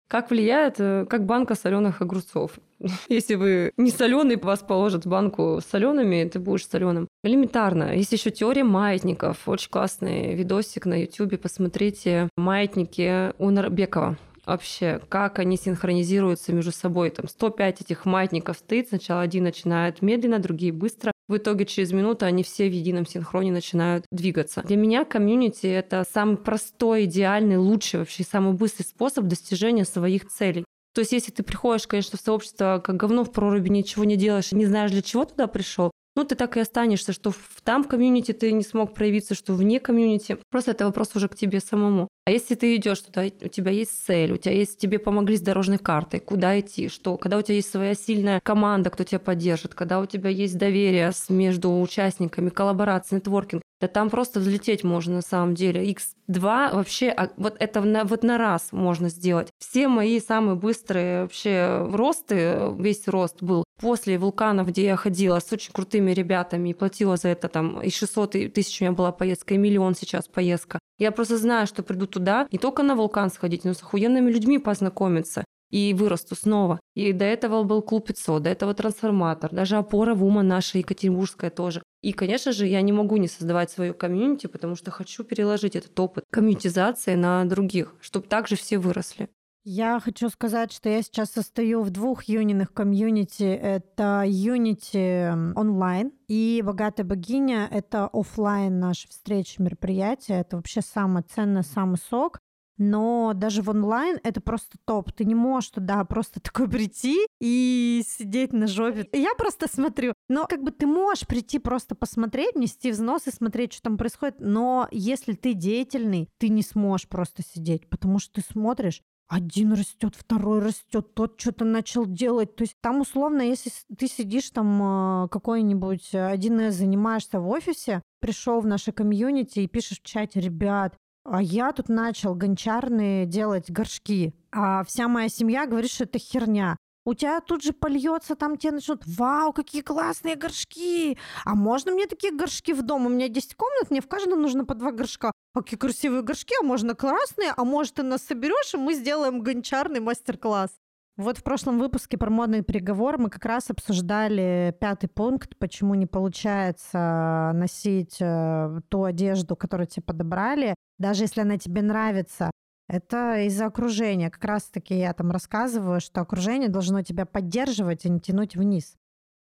[0.10, 2.60] Как влияет, э, как банка соленых огурцов.
[3.08, 7.08] Если вы не соленый, вас положат в банку с солеными, ты будешь соленым.
[7.24, 7.96] Элементарно.
[7.96, 9.48] Есть еще теория маятников.
[9.48, 11.40] Очень классный видосик на YouTube.
[11.40, 17.10] Посмотрите маятники у Нарбекова вообще, как они синхронизируются между собой.
[17.10, 21.12] Там 105 этих маятников стоит, сначала один начинает медленно, другие быстро.
[21.28, 24.62] В итоге через минуту они все в едином синхроне начинают двигаться.
[24.64, 30.66] Для меня комьюнити— это самый простой, идеальный, лучший вообще, самый быстрый способ достижения своих целей.
[30.94, 34.52] То есть, если ты приходишь, конечно, в сообщество как говно в проруби, ничего не делаешь,
[34.52, 37.34] не знаешь, для чего туда пришел, ну, ты так и останешься, что
[37.64, 40.38] там в комьюнити ты не смог проявиться, что вне комьюнити.
[40.52, 42.08] Просто это вопрос уже к тебе самому.
[42.26, 45.42] А если ты идешь туда, у тебя есть цель, у тебя есть, тебе помогли с
[45.42, 49.74] дорожной картой, куда идти, что, когда у тебя есть своя сильная команда, кто тебя поддержит,
[49.74, 55.22] когда у тебя есть доверие между участниками, коллаборация, нетворкинг, да там просто взлететь можно на
[55.22, 55.92] самом деле.
[55.92, 59.50] X2 вообще, а, вот это на, вот на раз можно сделать.
[59.60, 65.52] Все мои самые быстрые вообще росты, весь рост был после вулканов, где я ходила с
[65.52, 69.12] очень крутыми ребятами и платила за это там и 600 и тысяч у меня была
[69.12, 70.80] поездка, и миллион сейчас поездка.
[70.98, 74.60] Я просто знаю, что приду туда не только на вулкан сходить, но с охуенными людьми
[74.60, 76.80] познакомиться и вырасту снова.
[76.96, 81.50] И до этого был клуб 500, до этого трансформатор, даже опора в ума наша Екатеринбургская
[81.50, 81.82] тоже.
[82.04, 85.98] И, конечно же, я не могу не создавать свою комьюнити, потому что хочу переложить этот
[85.98, 89.30] опыт комьюнитизации на других, чтобы также все выросли.
[89.64, 93.44] Я хочу сказать, что я сейчас состою в двух юниных комьюнити.
[93.44, 100.42] Это юнити онлайн и «Богатая богиня»— это офлайн наши встречи, мероприятия.
[100.42, 102.40] Это вообще самое ценное, самый сок.
[102.78, 105.12] Но даже в онлайн это просто топ.
[105.12, 109.08] Ты не можешь туда просто такой прийти и сидеть на жопе.
[109.14, 110.14] Я просто смотрю.
[110.30, 114.36] Но как бы ты можешь прийти просто посмотреть, нести взнос и смотреть, что там происходит.
[114.40, 120.16] Но если ты деятельный, ты не сможешь просто сидеть, потому что ты смотришь, один растет,
[120.16, 122.56] второй растет, тот что-то начал делать.
[122.56, 128.62] То есть там условно, если ты сидишь там э, какой-нибудь 1С занимаешься в офисе, пришел
[128.62, 134.34] в наше комьюнити и пишешь в чате, ребят, а я тут начал гончарные делать горшки,
[134.52, 138.74] а вся моя семья говорит, что это херня у тебя тут же польется, там тебе
[138.74, 143.06] начнут, вау, какие классные горшки, а можно мне такие горшки в дом?
[143.06, 145.32] У меня 10 комнат, мне в каждом нужно по два горшка.
[145.54, 150.00] Какие красивые горшки, а можно красные, а может ты нас соберешь, и мы сделаем гончарный
[150.00, 150.72] мастер-класс.
[151.16, 156.08] Вот в прошлом выпуске про модный переговор мы как раз обсуждали пятый пункт, почему не
[156.08, 162.50] получается носить э, ту одежду, которую тебе подобрали, даже если она тебе нравится.
[162.88, 164.32] Это из-за окружения.
[164.32, 168.96] Как раз-таки я там рассказываю, что окружение должно тебя поддерживать, а не тянуть вниз.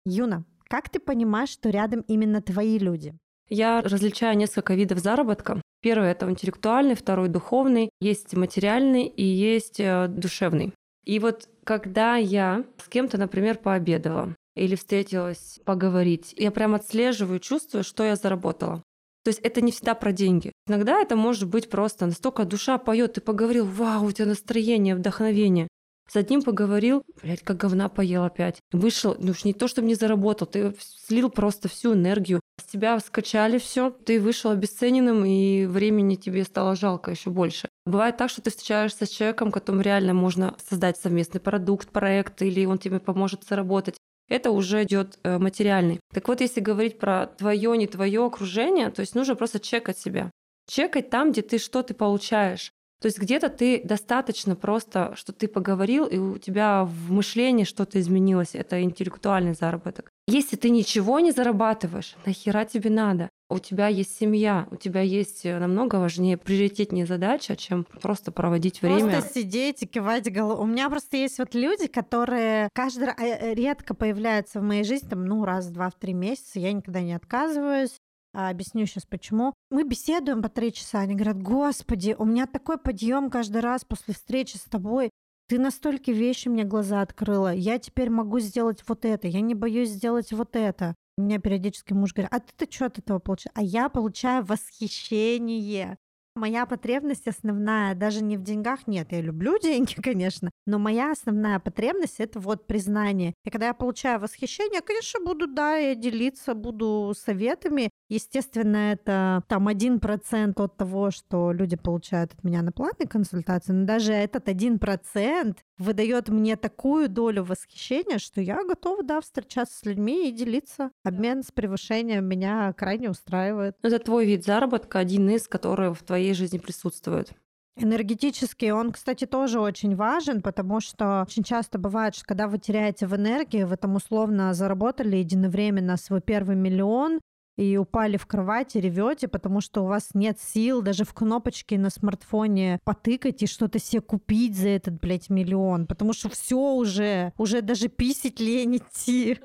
[0.06, 3.16] Юна, как ты понимаешь, что рядом именно твои люди?
[3.48, 5.62] Я различаю несколько видов заработка.
[5.82, 10.74] Первый– это интеллектуальный, второй– духовный, есть материальный и есть э, душевный.
[11.06, 17.84] И вот когда я с кем-то, например, пообедала или встретилась поговорить, я прям отслеживаю, чувствую,
[17.84, 18.84] что я заработала.
[19.24, 20.52] То есть это не всегда про деньги.
[20.68, 25.68] Иногда это может быть просто настолько душа поет, ты поговорил, вау, у тебя настроение, вдохновение.
[26.10, 28.60] С одним поговорил, блядь, как говна поел опять.
[28.72, 32.40] Вышел, ну уж не то, чтобы не заработал, ты слил просто всю энергию.
[32.60, 37.70] С тебя скачали все, ты вышел обесцененным, и времени тебе стало жалко еще больше.
[37.86, 42.66] Бывает так, что ты встречаешься с человеком, которым реально можно создать совместный продукт, проект, или
[42.66, 43.96] он тебе поможет заработать
[44.30, 46.00] это уже идет э, материальный.
[46.14, 50.32] Так вот, если говорить про твое, не твое окружение, то есть нужно просто чекать себя.
[50.68, 52.72] Чекать там, где ты что ты получаешь.
[53.04, 58.00] То есть где-то ты достаточно просто, что ты поговорил, и у тебя в мышлении что-то
[58.00, 58.56] изменилось.
[58.56, 60.10] Это интеллектуальный заработок.
[60.26, 63.28] Если ты ничего не зарабатываешь, нахера тебе надо?
[63.50, 68.82] У тебя есть семья, у тебя есть э, намного важнее, приоритетнее задача, чем просто проводить
[68.82, 69.12] время.
[69.12, 70.64] Просто сидеть и кивать головой.
[70.64, 75.26] У меня просто есть вот люди, которые каждый э, редко появляются в моей жизни, там,
[75.26, 76.58] ну, раз, два, в три месяца.
[76.58, 77.98] Я никогда не отказываюсь.
[78.34, 79.54] А, объясню сейчас почему.
[79.70, 81.00] Мы беседуем по три часа.
[81.00, 85.12] Они говорят, господи, у меня такой подъем каждый раз после встречи с тобой.
[85.48, 87.54] Ты настолько вещи мне глаза открыла.
[87.54, 89.28] Я теперь могу сделать вот это.
[89.28, 90.96] Я не боюсь сделать вот это.
[91.16, 93.54] У меня периодически муж говорит, а ты-то что от этого получаешь?
[93.56, 95.98] А я получаю восхищение.
[96.36, 101.60] Моя потребность основная даже не в деньгах, нет, я люблю деньги, конечно, но моя основная
[101.60, 103.36] потребность это вот признание.
[103.46, 107.92] И когда я получаю восхищение, я, конечно, буду, да, я делиться, буду советами.
[108.10, 113.72] Естественно, это там один процент от того, что люди получают от меня на платной консультации,
[113.72, 119.78] но даже этот один процент выдает мне такую долю восхищения, что я готова, да, встречаться
[119.78, 120.92] с людьми и делиться.
[121.04, 123.76] Обмен с превышением меня крайне устраивает.
[123.82, 127.34] Это твой вид заработка, один из, который в твоей жизни присутствует.
[127.76, 133.08] Энергетический, он, кстати, тоже очень важен, потому что очень часто бывает, что когда вы теряете
[133.08, 137.20] в энергии, вы там условно заработали единовременно свой первый миллион,
[137.58, 141.90] и упали в кровати, ревете, потому что у вас нет сил даже в кнопочке на
[141.90, 147.62] смартфоне потыкать и что-то себе купить за этот, блядь, миллион, потому что все уже, уже
[147.62, 149.40] даже писить лень идти.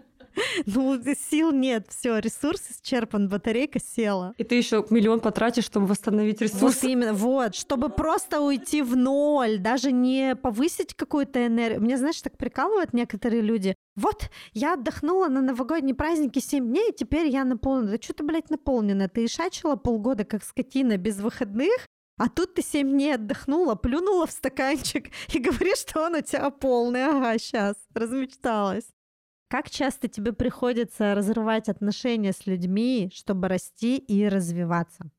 [0.67, 4.35] Ну, сил нет, все, ресурс исчерпан, батарейка села.
[4.39, 6.61] И ты еще миллион потратишь, чтобы восстановить ресурс.
[6.61, 11.81] Вот именно, вот, чтобы просто уйти в ноль, даже не повысить какую-то энергию.
[11.81, 13.75] Мне, знаешь, так прикалывают некоторые люди.
[13.97, 17.93] Вот, я отдохнула на новогодние праздники 7 дней, и теперь я наполнена.
[17.93, 19.09] Да что ты, блядь, наполнена?
[19.09, 21.87] Ты шачила полгода, как скотина, без выходных,
[22.19, 26.51] а тут ты 7 дней отдохнула, плюнула в стаканчик и говоришь, что он у тебя
[26.51, 27.07] полный.
[27.07, 28.87] Ага, сейчас, размечталась.
[29.49, 35.11] Как часто тебе приходится разрывать отношения с людьми, чтобы расти и развиваться?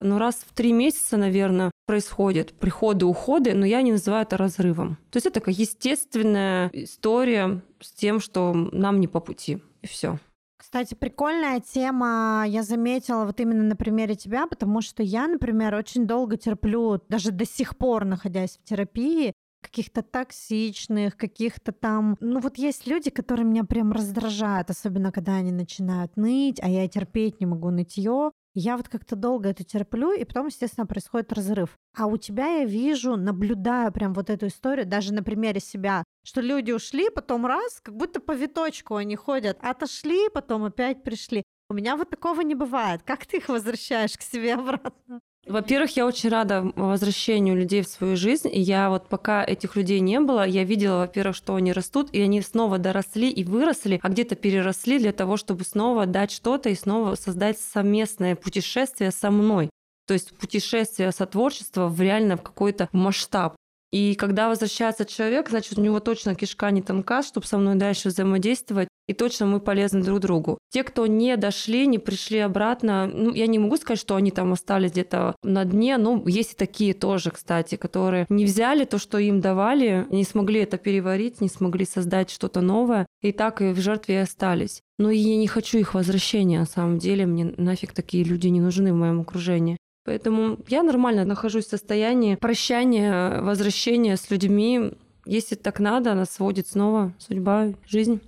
[0.00, 4.98] Ну, раз в три месяца, наверное, происходят приходы, уходы, но я не называю это разрывом.
[5.10, 10.18] То есть это такая естественная история с тем, что нам не по пути, и все.
[10.58, 16.06] Кстати, прикольная тема, я заметила вот именно на примере тебя, потому что я, например, очень
[16.06, 22.16] долго терплю, даже до сих пор, находясь в терапии, каких-то токсичных, каких-то там...
[22.20, 26.86] Ну вот есть люди, которые меня прям раздражают, особенно когда они начинают ныть, а я
[26.88, 28.32] терпеть не могу нытье.
[28.54, 31.78] Я вот как-то долго это терплю, и потом, естественно, происходит разрыв.
[31.96, 36.42] А у тебя я вижу, наблюдаю прям вот эту историю, даже на примере себя, что
[36.42, 41.44] люди ушли, потом раз, как будто по виточку они ходят, отошли, потом опять пришли.
[41.70, 43.02] У меня вот такого не бывает.
[43.02, 45.20] Как ты их возвращаешь к себе обратно?
[45.46, 48.48] Во-первых, я очень рада возвращению людей в свою жизнь.
[48.52, 52.40] Я вот пока этих людей не было, я видела, во-первых, что они растут, и они
[52.42, 57.16] снова доросли и выросли, а где-то переросли для того, чтобы снова дать что-то и снова
[57.16, 59.68] создать совместное путешествие со мной.
[60.06, 63.56] То есть путешествие сотворчества в реально в какой-то масштаб.
[63.90, 68.08] И когда возвращается человек, значит, у него точно кишка не тонка, чтобы со мной дальше
[68.08, 70.58] взаимодействовать, и точно мы полезны друг другу.
[70.70, 74.52] Те, кто не дошли, не пришли обратно, ну, я не могу сказать, что они там
[74.52, 79.18] остались где-то на дне, но есть и такие тоже, кстати, которые не взяли то, что
[79.18, 83.80] им давали, не смогли это переварить, не смогли создать что-то новое, и так и в
[83.80, 84.80] жертве и остались.
[84.98, 88.92] Но я не хочу их возвращения, на самом деле, мне нафиг такие люди не нужны
[88.92, 89.76] в моем окружении.
[90.04, 94.92] Поэтому я нормально нахожусь в состоянии прощания, возвращения с людьми.
[95.26, 98.20] Если так надо, нас сводит снова судьба, жизнь.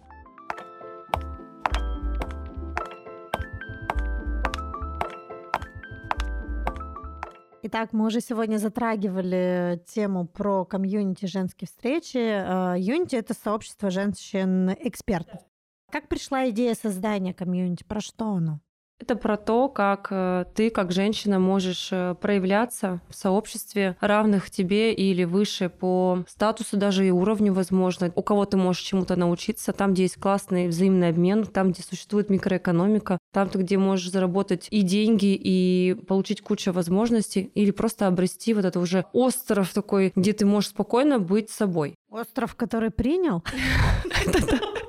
[7.66, 12.18] Итак, мы уже сегодня затрагивали тему про комьюнити женские встречи.
[12.18, 15.40] Э, Юнити— это сообщество женщин-экспертов.
[15.90, 17.82] Как пришла идея создания комьюнити?
[17.82, 18.60] Про что оно?
[19.00, 24.94] Это про то, как э, ты, как женщина, можешь э, проявляться в сообществе равных тебе
[24.94, 28.12] или выше по статусу даже и уровню, возможно.
[28.14, 32.30] У кого ты можешь чему-то научиться, там, где есть классный взаимный обмен, там, где существует
[32.30, 38.64] микроэкономика, там, где можешь заработать и деньги, и получить кучу возможностей, или просто обрести вот
[38.64, 41.96] это уже остров такой, где ты можешь спокойно быть собой.
[42.10, 43.42] Остров, который принял?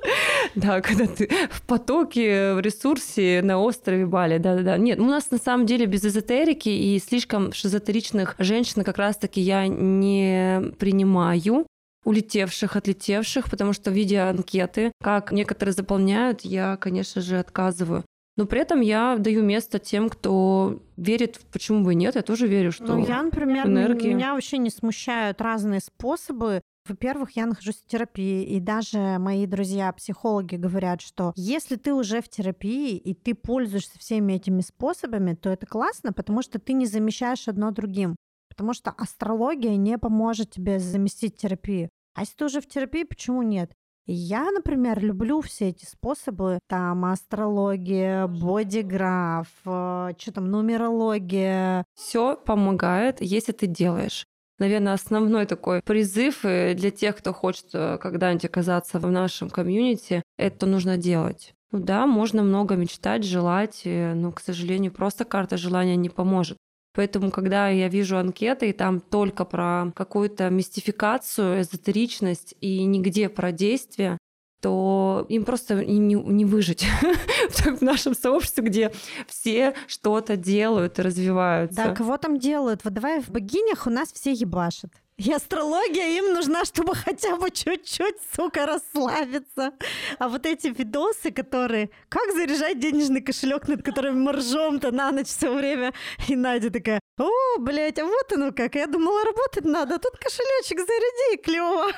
[0.65, 4.77] Да, когда ты в потоке, в ресурсе на острове Бали, да-да-да.
[4.77, 9.67] Нет, у нас на самом деле без эзотерики и слишком шизотеричных женщин как раз-таки я
[9.67, 11.65] не принимаю
[12.05, 18.05] улетевших, отлетевших, потому что видя анкеты, как некоторые заполняют, я, конечно же, отказываю.
[18.37, 22.47] Но при этом я даю место тем, кто верит, почему бы и нет, я тоже
[22.47, 24.13] верю, что Ну, я, например, энергия...
[24.13, 30.55] меня вообще не смущают разные способы во-первых, я нахожусь в терапии, и даже мои друзья-психологи
[30.55, 35.65] говорят, что если ты уже в терапии, и ты пользуешься всеми этими способами, то это
[35.65, 38.15] классно, потому что ты не замещаешь одно другим.
[38.49, 41.89] Потому что астрология не поможет тебе заместить терапию.
[42.13, 43.73] А если ты уже в терапии, почему нет?
[44.07, 51.83] Я, например, люблю все эти способы, там астрология, бодиграф, э, что там, нумерология.
[51.95, 54.25] Все помогает, если ты делаешь.
[54.57, 60.23] Наверное, основной такой призыв э, для тех, кто хочет э, когда-нибудь оказаться в нашем комьюнити,
[60.37, 61.53] это нужно делать.
[61.71, 66.57] Ну да, можно много мечтать, желать, но, к сожалению, просто карта желания не поможет.
[66.95, 73.51] Поэтому, когда я вижу анкеты, и там только про какую-то мистификацию, эзотеричность и нигде про
[73.51, 74.17] действие,
[74.65, 76.87] то им просто им не, не выжить
[77.49, 78.91] в нашем сообществе, где
[79.27, 81.75] все что-то делают и развиваются.
[81.75, 82.83] Да, кого там делают?
[82.83, 84.89] Вот давай в богинях у нас все ебашат.
[85.17, 89.73] И астрология им нужна, чтобы хотя бы чуть-чуть, сука, расслабиться.
[90.17, 91.91] А вот эти видосы, которые...
[92.09, 95.93] Как заряжать денежный кошелек, над которым мы ржем-то на ночь все время.
[96.27, 98.73] И Надя такая, о, блядь, а вот оно как.
[98.73, 101.91] Я думала, работать надо, а тут кошелечек заряди, клево.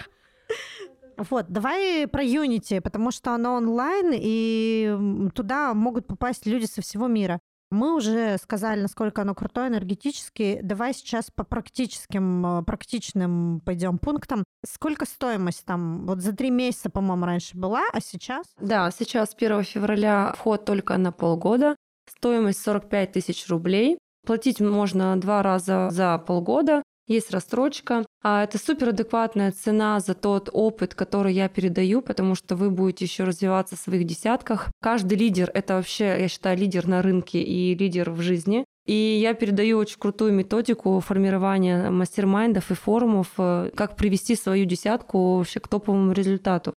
[1.18, 7.08] Вот, давай про Unity, потому что оно онлайн, и туда могут попасть люди со всего
[7.08, 7.40] мира.
[7.70, 10.60] Мы уже сказали, насколько оно крутое энергетически.
[10.64, 14.46] Давай сейчас по практическим, э, практичным пойдем пунктам.
[14.66, 16.06] Сколько стоимость там?
[16.06, 18.46] Вот за три месяца, по-моему, раньше была, а сейчас?
[18.62, 21.76] Да, сейчас 1 февраля вход только на полгода.
[22.10, 23.98] Стоимость 45 тысяч рублей.
[24.26, 28.06] Платить можно два раза за полгода есть рассрочка.
[28.22, 33.06] А это супер адекватная цена за тот опыт, который я передаю, потому что вы будете
[33.06, 34.68] еще развиваться в своих десятках.
[34.82, 38.66] Каждый лидер— это вообще, я считаю, лидер на рынке и лидер в жизни.
[38.86, 45.38] И я передаю очень крутую методику формирования мастер-майндов и форумов, э, как привести свою десятку
[45.38, 46.74] вообще к топовому результату.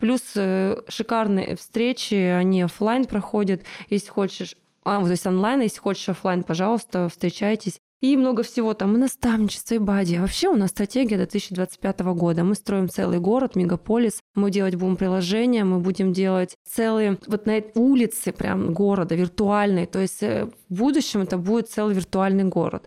[0.00, 3.62] Плюс э, шикарные встречи, они офлайн проходят.
[3.88, 7.78] Если хочешь а, вот здесь онлайн, если хочешь офлайн, пожалуйста, встречайтесь.
[8.02, 10.16] И много всего там, и наставничество, и бади.
[10.16, 12.42] Вообще у нас стратегия до 2025 года.
[12.42, 14.20] Мы строим целый город, мегаполис.
[14.34, 19.86] Мы делать будем приложения, мы будем делать целые вот на улице прям города, виртуальной.
[19.86, 22.84] То есть э, в будущем это будет целый виртуальный город.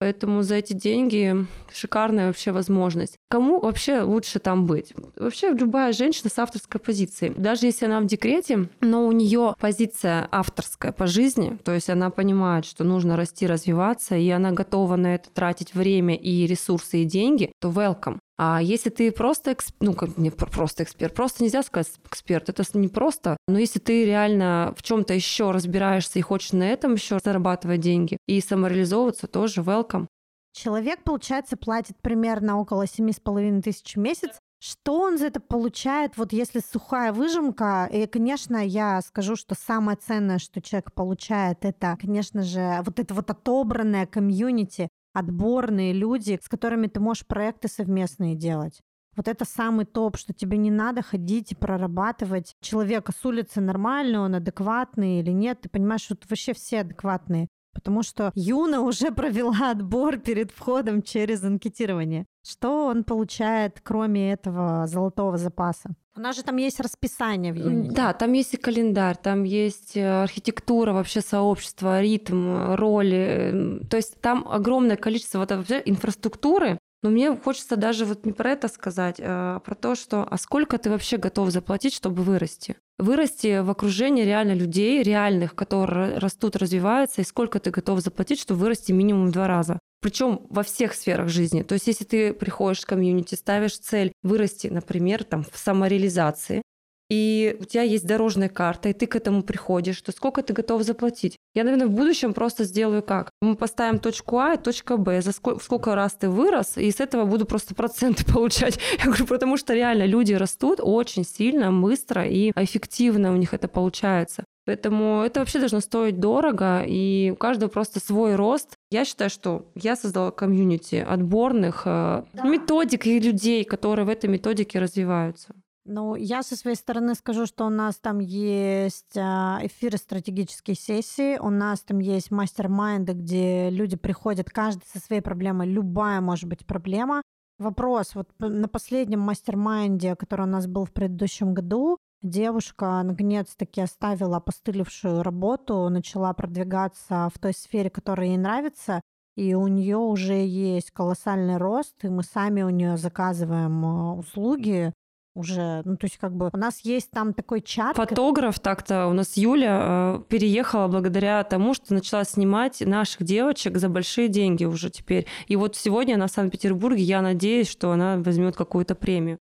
[0.00, 3.16] Поэтому за эти деньги шикарная вообще возможность.
[3.28, 4.94] Кому вообще лучше там быть?
[5.16, 7.34] Вообще любая женщина с авторской позицией.
[7.36, 12.10] Даже если она в декрете, но у нее позиция авторская по жизни, то есть она
[12.10, 17.04] понимает, что нужно расти, развиваться, и она готова на это тратить время и ресурсы и
[17.04, 18.18] деньги, то welcome.
[18.40, 19.74] А если ты просто, эксп...
[19.80, 23.36] ну, как не просто эксперт, просто нельзя сказать эксперт, это не просто.
[23.48, 28.16] Но если ты реально в чем-то еще разбираешься и хочешь на этом еще зарабатывать деньги
[28.28, 30.06] и самореализовываться, тоже welcome.
[30.52, 34.38] Человек, получается, платит примерно около семи с половиной тысяч в месяц.
[34.60, 37.88] Что он за это получает, вот если сухая выжимка?
[37.92, 43.14] И, конечно, я скажу, что самое ценное, что человек получает, это, конечно же, вот это
[43.14, 44.88] вот отобранное комьюнити,
[45.18, 48.80] отборные люди, с которыми ты можешь проекты совместные делать.
[49.16, 54.20] Вот это самый топ, что тебе не надо ходить и прорабатывать человека с улицы нормально,
[54.20, 55.62] он адекватный или нет.
[55.62, 57.48] Ты понимаешь, что вообще все адекватные.
[57.78, 62.26] Потому что Юна уже провела отбор перед входом через анкетирование.
[62.46, 65.90] Что он получает, кроме этого золотого запаса?
[66.16, 67.92] У нас же там есть расписание в Unity.
[67.92, 73.80] Да, там есть и календарь, там есть э, архитектура вообще сообщества, ритм, роли.
[73.88, 78.50] То есть там огромное количество вот вообще инфраструктуры, но мне хочется даже вот не про
[78.50, 82.76] это сказать, а про то, что а сколько ты вообще готов заплатить, чтобы вырасти?
[82.98, 88.60] Вырасти в окружении реально людей, реальных, которые растут, развиваются, и сколько ты готов заплатить, чтобы
[88.60, 89.78] вырасти минимум в два раза.
[90.00, 91.62] Причем во всех сферах жизни.
[91.62, 96.62] То есть, если ты приходишь в комьюнити, ставишь цель вырасти, например, там, в самореализации,
[97.10, 100.82] и у тебя есть дорожная карта, и ты к этому приходишь, то сколько ты готов
[100.82, 101.36] заплатить?
[101.54, 103.30] Я, наверное, в будущем просто сделаю как?
[103.40, 107.00] Мы поставим точку А и точку Б, за сколько, сколько раз ты вырос, и с
[107.00, 108.78] этого буду просто проценты получать.
[108.98, 113.68] Я говорю, потому что реально люди растут очень сильно, быстро и эффективно у них это
[113.68, 114.44] получается.
[114.66, 118.74] Поэтому это вообще должно стоить дорого, и у каждого просто свой рост.
[118.90, 122.42] Я считаю, что я создала комьюнити отборных э, да.
[122.44, 125.54] методик и людей, которые в этой методике развиваются.
[125.90, 131.38] Ну, я со своей стороны скажу, что у нас там есть а, эфиры стратегические сессии,
[131.38, 136.66] у нас там есть мастер-майнды, где люди приходят, каждый со своей проблемой, любая может быть
[136.66, 137.22] проблема.
[137.58, 144.36] Вопрос, вот на последнем мастер-майнде, который у нас был в предыдущем году, девушка наконец-таки оставила
[144.36, 149.00] опостылевшую работу, начала продвигаться в той сфере, которая ей нравится,
[149.36, 154.92] и у нее уже есть колоссальный рост, и мы сами у нее заказываем а, услуги,
[155.38, 157.96] уже, ну то есть как бы у нас есть там такой чат.
[157.96, 163.88] Фотограф так-то у нас Юля э, переехала благодаря тому, что начала снимать наших девочек за
[163.88, 165.26] большие деньги уже теперь.
[165.46, 169.38] И вот сегодня она в Санкт-Петербурге, я надеюсь, что она возьмет какую-то премию.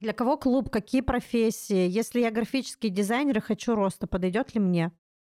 [0.00, 1.88] Для кого клуб, какие профессии?
[1.88, 4.92] Если я графический дизайнер и хочу роста, подойдет ли мне?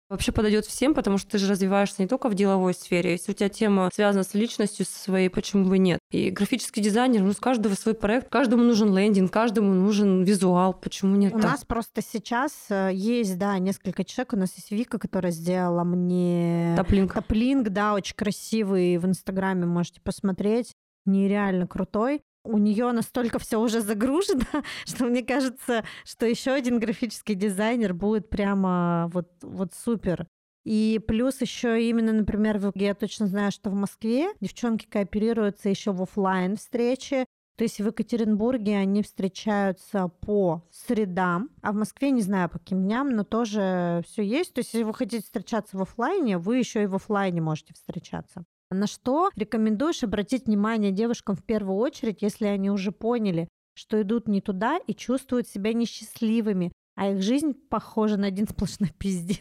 [0.08, 3.12] Вообще подойдет всем, потому что ты же развиваешься не только в деловой сфере.
[3.12, 5.98] Если у тебя тема связана с личностью своей, почему бы нет?
[6.10, 11.16] И графический дизайнер, ну, с каждого свой проект, каждому нужен лендинг, каждому нужен визуал, почему
[11.16, 11.34] нет?
[11.34, 14.32] У нас просто сейчас э, есть, да, несколько человек.
[14.32, 16.74] У нас есть Вика, которая сделала мне...
[16.76, 17.12] Топлинг.
[17.12, 18.96] Топлинг, да, очень красивый.
[18.96, 20.72] В Инстаграме можете посмотреть.
[21.04, 24.44] Нереально крутой у нее настолько все уже загружено,
[24.86, 30.26] что мне кажется, что еще один графический дизайнер будет прямо вот, вот супер.
[30.64, 36.02] И плюс еще именно, например, я точно знаю, что в Москве девчонки кооперируются еще в
[36.02, 37.24] офлайн встречи.
[37.56, 42.84] То есть в Екатеринбурге они встречаются по средам, а в Москве не знаю по каким
[42.84, 44.54] дням, но тоже все есть.
[44.54, 48.44] То есть если вы хотите встречаться в офлайне, вы еще и в офлайне можете встречаться.
[48.70, 54.28] На что рекомендуешь обратить внимание девушкам в первую очередь, если они уже поняли, что идут
[54.28, 59.38] не туда и чувствуют себя несчастливыми, а их жизнь похожа на один сплошной пиздец.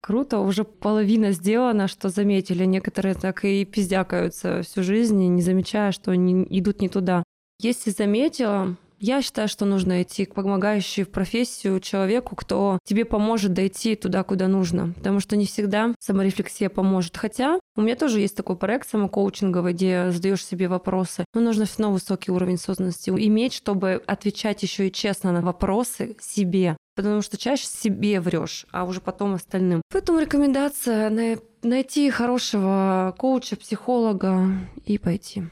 [0.00, 2.64] Круто, уже половина сделана, что заметили.
[2.64, 7.24] Некоторые так и пиздякаются всю жизнь, не замечая, что они идут не туда.
[7.58, 13.52] Если заметила, я считаю, что нужно идти к помогающей в профессию человеку, кто тебе поможет
[13.52, 14.92] дойти туда, куда нужно.
[14.94, 17.16] Потому что не всегда саморефлексия поможет.
[17.16, 21.24] Хотя у меня тоже есть такой проект самокоучинговый, где задаешь себе вопросы.
[21.34, 26.16] Но нужно все равно высокий уровень осознанности иметь, чтобы отвечать еще и честно на вопросы
[26.20, 26.76] себе.
[26.94, 29.82] Потому что чаще себе врешь, а уже потом остальным.
[29.92, 31.10] Поэтому рекомендация
[31.62, 34.48] найти хорошего коуча, психолога
[34.86, 35.44] и пойти.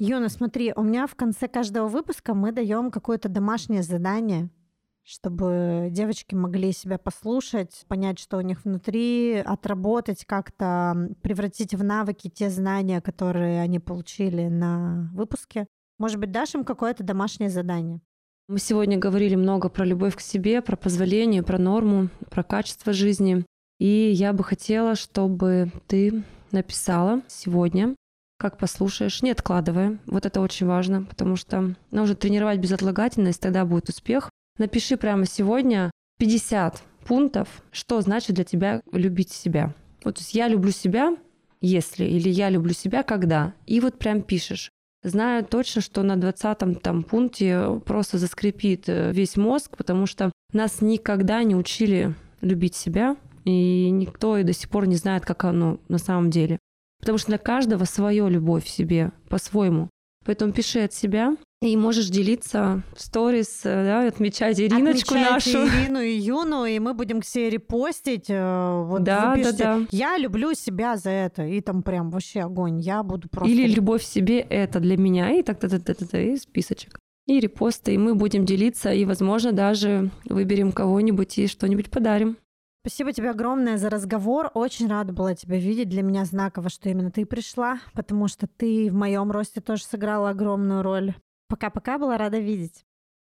[0.00, 4.48] Юна, смотри, у меня в конце каждого выпуска мы даем какое-то домашнее задание,
[5.02, 12.30] чтобы девочки могли себя послушать, понять, что у них внутри, отработать как-то, превратить в навыки
[12.30, 15.66] те знания, которые они получили на выпуске.
[15.98, 18.00] Может быть, дашь им какое-то домашнее задание?
[18.46, 23.44] Мы сегодня говорили много про любовь к себе, про позволение, про норму, про качество жизни.
[23.80, 26.22] И я бы хотела, чтобы ты
[26.52, 27.96] написала сегодня
[28.38, 29.98] как послушаешь, не откладывая.
[30.06, 34.30] Вот это очень важно, потому что нужно тренировать безотлагательность, тогда будет успех.
[34.58, 39.74] Напиши прямо сегодня 50 пунктов, что значит для тебя любить себя.
[40.04, 41.16] Вот то есть я люблю себя,
[41.60, 43.54] если, или я люблю себя, когда.
[43.66, 44.70] И вот прям пишешь.
[45.02, 50.80] Знаю точно, что на 20 там пункте просто заскрипит э, весь мозг, потому что нас
[50.80, 55.78] никогда не учили любить себя, и никто и до сих пор не знает, как оно
[55.88, 56.58] на самом деле.
[57.00, 59.88] Потому что для каждого свое любовь в себе по-своему.
[60.24, 65.66] Поэтому пиши от себя, и можешь делиться в сторис, э, да, отмечать Ириночку Отмечайте нашу.
[65.66, 68.26] Ирину и Юну, и мы будем все репостить.
[68.28, 69.80] э, Вот Да, да, да.
[69.90, 71.44] Я люблю себя за это.
[71.44, 72.78] И там прям вообще огонь.
[72.78, 73.50] Я буду просто...
[73.50, 77.00] Или любовь в себе это для меня, и так так так так и списочек.
[77.26, 82.36] И репосты, и мы будем делиться, и, возможно, даже выберем кого-нибудь и что-нибудь подарим.
[82.88, 84.50] Спасибо тебе огромное за разговор.
[84.54, 85.90] Очень рада была тебя видеть.
[85.90, 90.30] Для меня знаково, что именно ты пришла, потому что ты в моем росте тоже сыграла
[90.30, 91.14] огромную роль.
[91.48, 92.86] Пока-пока, была рада видеть.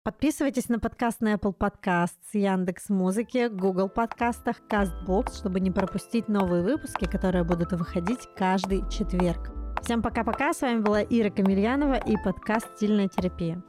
[0.05, 6.63] Подписывайтесь на подкаст на Apple Podcast, Яндекс Музыки, Google подкастах, CastBox, чтобы не пропустить новые
[6.63, 9.51] выпуски, которые будут выходить каждый четверг.
[9.83, 10.55] Всем пока-пока.
[10.55, 13.63] С вами была Ира Камильянова и подкаст «Стильная терапия».